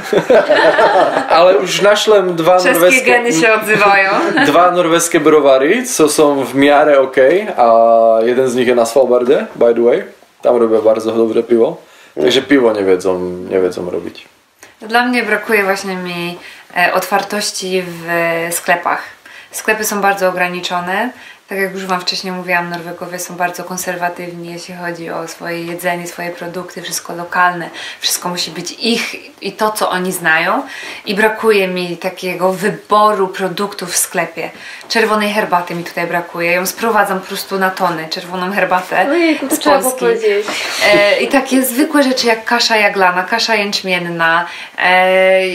[1.30, 4.11] Ale już naszłem dwa Wszystkie norweskie, geny się odzywają.
[4.51, 7.15] dwa norweskie browary, co są w miarę ok,
[7.57, 7.77] a
[8.23, 10.03] jeden z nich jest na Svalbardzie, by the way.
[10.41, 11.77] Tam robię bardzo dobre piwo.
[12.21, 13.19] Także piwo nie wiedzą,
[13.49, 14.25] nie wiedzą robić.
[14.82, 16.38] Dla mnie brakuje właśnie mi
[16.77, 18.07] e, otwartości w
[18.55, 19.01] sklepach.
[19.51, 21.09] Sklepy są bardzo ograniczone.
[21.50, 26.08] Tak jak już Wam wcześniej mówiłam, Norwegowie są bardzo konserwatywni, jeśli chodzi o swoje jedzenie,
[26.08, 27.70] swoje produkty, wszystko lokalne.
[28.00, 30.64] Wszystko musi być ich i to, co oni znają.
[31.06, 34.50] I brakuje mi takiego wyboru produktów w sklepie.
[34.89, 36.52] Czerwonej herbaty mi tutaj brakuje.
[36.52, 40.00] Ją sprowadzam po prostu na tony, czerwoną herbatę Ojejku, to z Polski.
[40.00, 40.47] powiedzieć.
[40.93, 44.45] E, I takie zwykłe rzeczy jak kasza jaglana, kasza jęczmienna,
[44.78, 45.47] e, e,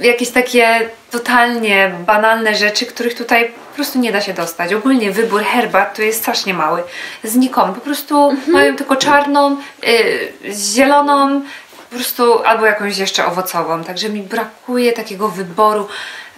[0.00, 4.74] jakieś takie totalnie banalne rzeczy, których tutaj po prostu nie da się dostać.
[4.74, 6.82] Ogólnie wybór herbat to jest strasznie mały.
[7.24, 7.74] Znikomy.
[7.74, 9.56] Po prostu mają tylko czarną,
[9.88, 10.32] y,
[10.74, 11.42] zieloną,
[11.76, 13.84] po prostu albo jakąś jeszcze owocową.
[13.84, 15.88] Także mi brakuje takiego wyboru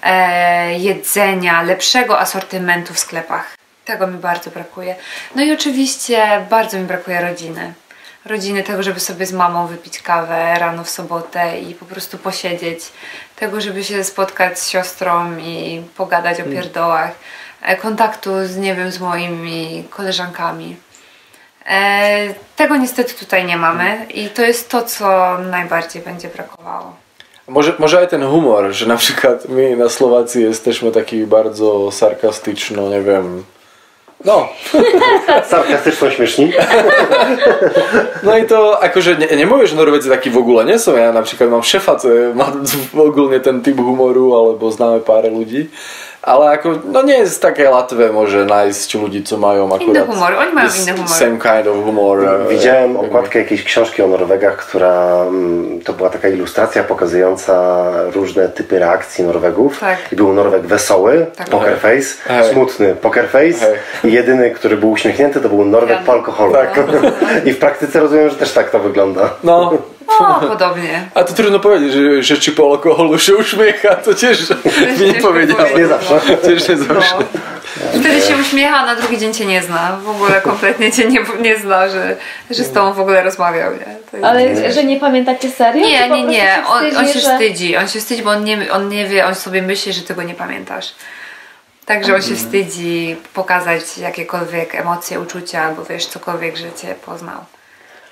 [0.03, 3.55] e, jedzenia, lepszego asortymentu w sklepach.
[3.85, 4.97] Tego mi bardzo brakuje.
[5.35, 7.73] No i oczywiście bardzo mi brakuje rodziny.
[8.31, 12.81] Rodziny tego, żeby sobie z mamą wypić kawę rano w sobotę i po prostu posiedzieć.
[13.37, 17.11] Tego, żeby się spotkać z siostrą i pogadać o pierdołach.
[17.63, 20.77] E, Kontaktu z, nie wiem, z moimi koleżankami.
[21.67, 26.97] E, tego niestety tutaj nie mamy i to jest to, co najbardziej będzie brakowało.
[27.49, 33.03] Może, może ten humor, że na przykład my na Słowacji jesteśmy taki bardzo sarkastyczno, nie
[33.03, 33.45] wiem.
[34.25, 34.49] No.
[35.49, 35.97] Stavka, chceš
[38.23, 41.49] no i to, akože ne, nemôžu, že Norvec taký v ogóle, nie som ja, napríklad
[41.49, 42.53] mám šefa, co je, má
[42.93, 45.73] v ogóle ten typ humoru, alebo známe pár ľudí.
[46.23, 49.83] Ale ako, no nie jest takie łatwe może znaleźć ludzi, co mają akurat...
[49.83, 51.09] Inny humor, oni mają inny humor.
[51.09, 52.25] Same kind of humor.
[52.25, 57.83] e, Widziałem okładkę jakiejś książki o Norwegach, która mm, to była taka ilustracja pokazująca
[58.15, 59.81] różne typy reakcji Norwegów.
[59.81, 59.99] Tak.
[60.13, 61.49] I był Norweg wesoły, Tak.
[61.49, 62.53] poker face, Hej.
[62.53, 63.59] smutny poker face
[64.03, 64.11] Hej.
[64.11, 66.07] i jedyny, który był uśmiechnięty to był Norweg Pijany.
[66.07, 66.53] po alkoholu.
[66.53, 66.81] Tak.
[67.47, 69.31] I w praktyce rozumiem, że też tak to wygląda.
[69.45, 69.73] No,
[70.19, 71.09] O, podobnie.
[71.15, 74.57] a to trudno powiedzieć, że, że czy po alkoholu się uśmiecha, to też mi
[75.07, 75.79] nie ciężko powiedziałem.
[75.79, 76.21] Nie zawsze.
[76.37, 77.15] Też nie zawsze.
[77.19, 78.01] No.
[78.01, 79.99] Wtedy się uśmiecha, a na drugi dzień cię nie zna.
[80.05, 82.17] W ogóle kompletnie cię nie, nie zna, że,
[82.51, 83.73] że z tobą w ogóle rozmawiał.
[83.73, 84.27] Nie?
[84.27, 85.87] Ale że nie pamiętacie serio?
[85.87, 86.63] Nie, nie, nie.
[86.69, 87.31] On, on się że...
[87.33, 87.77] wstydzi.
[87.77, 90.35] On się wstydzi, bo on nie, on nie wie, on sobie myśli, że tego nie
[90.35, 90.95] pamiętasz.
[91.87, 97.45] Także on się wstydzi pokazać jakiekolwiek emocje, uczucia albo wiesz, cokolwiek, że cię poznał.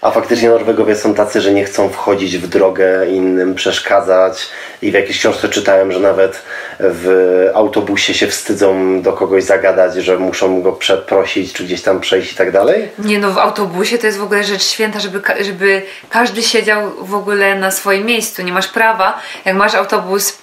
[0.02, 4.48] A faktycznie Norwegowie są tacy, że nie chcą wchodzić w drogę innym, przeszkadzać
[4.82, 6.42] i w jakiejś książce czytałem, że nawet
[6.80, 12.32] w autobusie się wstydzą do kogoś zagadać, że muszą go przeprosić, czy gdzieś tam przejść
[12.32, 12.88] i tak dalej.
[12.98, 17.14] Nie no, w autobusie to jest w ogóle rzecz święta, żeby, żeby każdy siedział w
[17.14, 18.42] ogóle na swoim miejscu.
[18.42, 20.38] Nie masz prawa, jak masz autobus,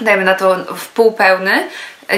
[0.00, 1.68] dajmy na to w pół pełny,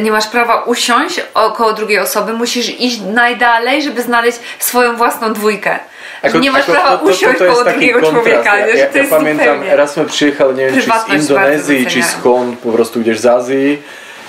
[0.00, 5.78] nie masz prawa usiąść około drugiej osoby, musisz iść najdalej, żeby znaleźć swoją własną dwójkę.
[6.22, 8.58] Ako- nie masz prawa to- to- usiąść to koło drugiego człowieka.
[8.58, 8.72] Ja, nie?
[8.72, 9.96] Ja, ja pamiętam, raz
[10.70, 12.22] z Prywatność Indonézii, bardzo či z doceniają.
[12.22, 13.82] Kon, po prostu ideš z Ázii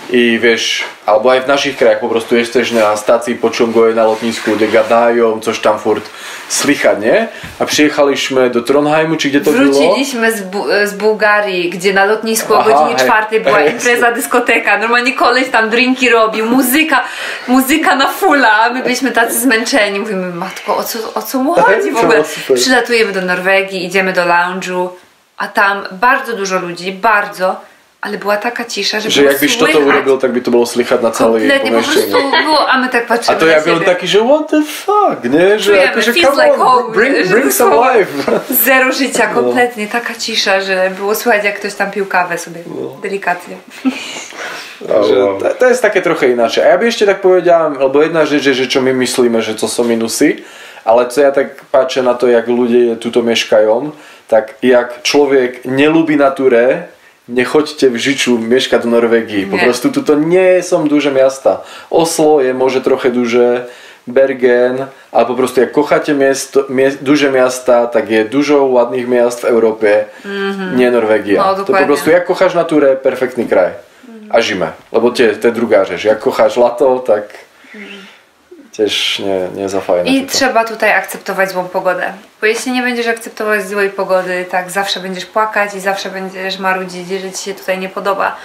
[0.09, 4.51] i vieš, alebo aj v našich krajach po prostu jesteś na stacji pociągowej na lotnisku,
[4.55, 6.09] kde gadają, coś tam furt
[6.49, 7.27] slychať, nie?
[7.59, 9.63] A przyjechaliśmy do Trondheimu, czy gdzie to było?
[9.65, 13.05] Wróciliśmy z, Bu- z Bułgarii, gdzie na lotnisku o Aha, godzinie hej.
[13.07, 14.77] czwartej była Hej, impreza, dyskoteka.
[14.77, 17.03] Normalnie koleś tam drinki robił, muzyka,
[17.47, 18.51] muzyka na fulla.
[18.51, 19.99] a My byliśmy tacy zmęczeni.
[19.99, 22.23] Mówimy, matko, o co, o co mu chodzi w ogóle?
[22.25, 22.55] super.
[22.57, 24.89] Przylatujemy do Norwegii, idziemy do lounge'u,
[25.37, 27.55] a tam bardzo dużo ludzi, bardzo,
[28.01, 29.89] ale była taka cisza, że Že było jak byś toto słychać.
[29.89, 33.11] urobil, tak by to bolo slychať na celej Kompletnie po prostu było, a my tak
[33.27, 35.59] A to ja byłem taki, że what the fuck, nie?
[35.59, 38.11] Że Czujemy, jakože feels come like on, home, bring, że bring some life.
[38.49, 42.59] Zero życia, kompletnie, taka cisza, że było słychać jak ktoś tam pił kawę sobie,
[43.01, 43.55] delikatnie.
[44.81, 46.63] Že to, to jest také trochę inaczej.
[46.63, 49.57] A ja by ešte tak povedal, lebo jedna rzecz je, že čo my myslíme, že
[49.57, 50.45] to sú minusy,
[50.85, 53.91] ale co ja tak patrzę na to, jak ludzie tuto mieszkają,
[54.29, 56.93] tak jak človek nelúbi nature,
[57.27, 59.45] nechoďte v žiču mieszkať do Norvegii.
[59.45, 61.61] Po prostu tuto nie są duże miasta.
[61.89, 63.67] Oslo je może trochę duże,
[64.07, 69.41] Bergen, ale po prostu jak kochacie miesto, mie, duże miasta, tak je dużo ładnych miast
[69.41, 70.05] w Europie,
[70.75, 71.43] nie Norwegia.
[71.43, 73.71] No, to po prostu jak kochasz naturę, perfektny kraj.
[74.29, 76.03] A zimę, lebo tie, to je druhá rzecz.
[76.03, 77.23] Jak kochasz lato, tak
[78.77, 80.09] tiež nie, nie za fajne.
[80.09, 82.13] I trzeba tutaj akceptować złą pogodę.
[82.41, 87.09] Bo jeśli nie będziesz akceptować złej pogody, tak zawsze będziesz płakać i zawsze będziesz marudzić,
[87.09, 88.35] że ci się tutaj nie podoba.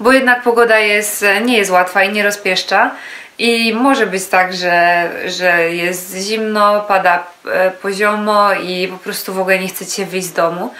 [0.00, 2.90] Bo jednak pogoda jest, nie jest łatwa i nie rozpieszcza.
[3.38, 9.40] I może być tak, że, że jest zimno, pada e, poziomo i po prostu w
[9.40, 10.74] ogóle nie chcecie wyjść z domu.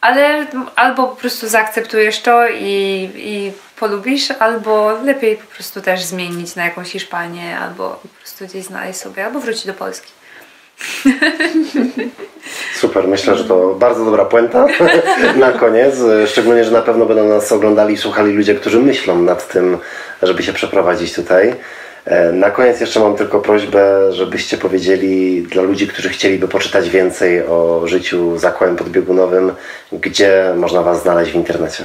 [0.00, 3.52] Ale albo po prostu zaakceptujesz to i, i
[3.82, 9.00] polubisz, albo lepiej po prostu też zmienić na jakąś Hiszpanię, albo po prostu gdzieś znaleźć
[9.00, 10.12] sobie, albo wrócić do Polski.
[12.80, 14.66] Super, myślę, że to bardzo dobra puenta
[15.44, 15.94] na koniec.
[16.26, 19.78] Szczególnie, że na pewno będą nas oglądali i słuchali ludzie, którzy myślą nad tym,
[20.22, 21.54] żeby się przeprowadzić tutaj.
[22.04, 27.46] E, Na koniec jeszcze mam tylko prośbę, żebyście powiedzieli dla ludzi, którzy chcieliby poczytać więcej
[27.46, 29.52] o życiu za podbiegunowym,
[29.92, 31.84] gdzie można Was znaleźć w internecie.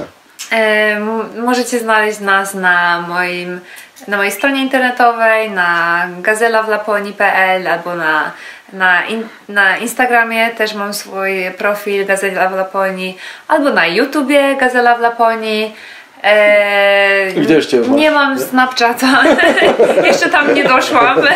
[1.44, 3.60] Możecie znaleźć nas na moim
[4.08, 8.30] na mojej stronie internetowej, na gazelawlaponii.pl albo na,
[8.72, 13.18] na, in, na Instagramie też mam swój profil Gazela w Laponii,
[13.48, 15.74] albo na YouTubie Gazela w Laponii.
[16.22, 17.88] E, Gdzie jeszcze masz?
[17.88, 19.22] Nie mam Snapchata,
[20.04, 21.18] jeszcze tam nie doszłam.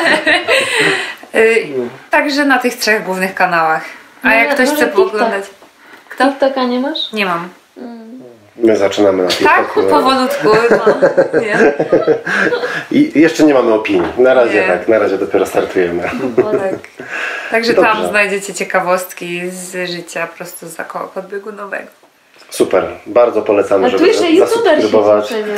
[2.11, 3.85] Także na tych trzech głównych kanałach.
[4.23, 5.05] A No, jak ktoś może chce TikTok?
[5.11, 5.45] pooglądać.
[6.09, 6.25] Kto?
[6.29, 7.13] TikToka nie masz?
[7.13, 7.49] Nie mam.
[8.57, 9.83] My zaczynamy na Tak, TikToku.
[9.83, 10.49] powolutku.
[10.71, 10.95] No,
[11.41, 11.73] nie?
[12.91, 14.13] I jeszcze nie mamy opinii.
[14.19, 14.67] Na razie Nie.
[14.67, 16.03] tak, na razie dopiero startujemy.
[16.03, 16.81] Tak.
[17.51, 17.91] Także Dobrze.
[17.93, 21.85] tam znajdziecie ciekawostki z życia prosto z koła podbiegunowego.
[22.51, 24.79] Super, bardzo polecamy, A tu żeby jeszcze youtuber.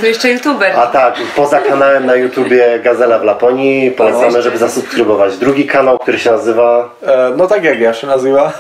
[0.01, 0.73] Tu jeszcze youtuber.
[0.77, 6.19] A tak, poza kanałem na YouTubie Gazela w Laponii polecamy, żeby zasubskrybować drugi kanał, który
[6.19, 8.53] się nazywa E, No tak jak ja się nazywa.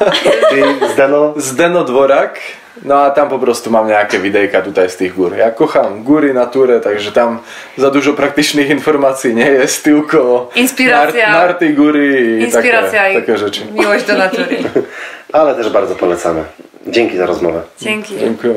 [0.50, 0.62] czyli
[0.92, 1.32] Zdeno.
[1.36, 2.38] Zdeno Dvorak.
[2.82, 5.36] No a tam po prostu mam nejaké videjka tutaj z tych gór.
[5.36, 7.38] Ja kocham góry, naturę, takže tam
[7.78, 11.30] za dużo praktycznych informacji nie jest, tylko Inspiracja.
[11.30, 13.60] Nar, narty, góry i Inspiracja takie, i takie rzeczy.
[13.72, 14.56] miłość do natury.
[15.32, 16.44] Ale też bardzo polecamy.
[16.86, 17.62] Dzięki za rozmowę.
[17.80, 18.18] Dzięki.
[18.18, 18.54] Dziękuję.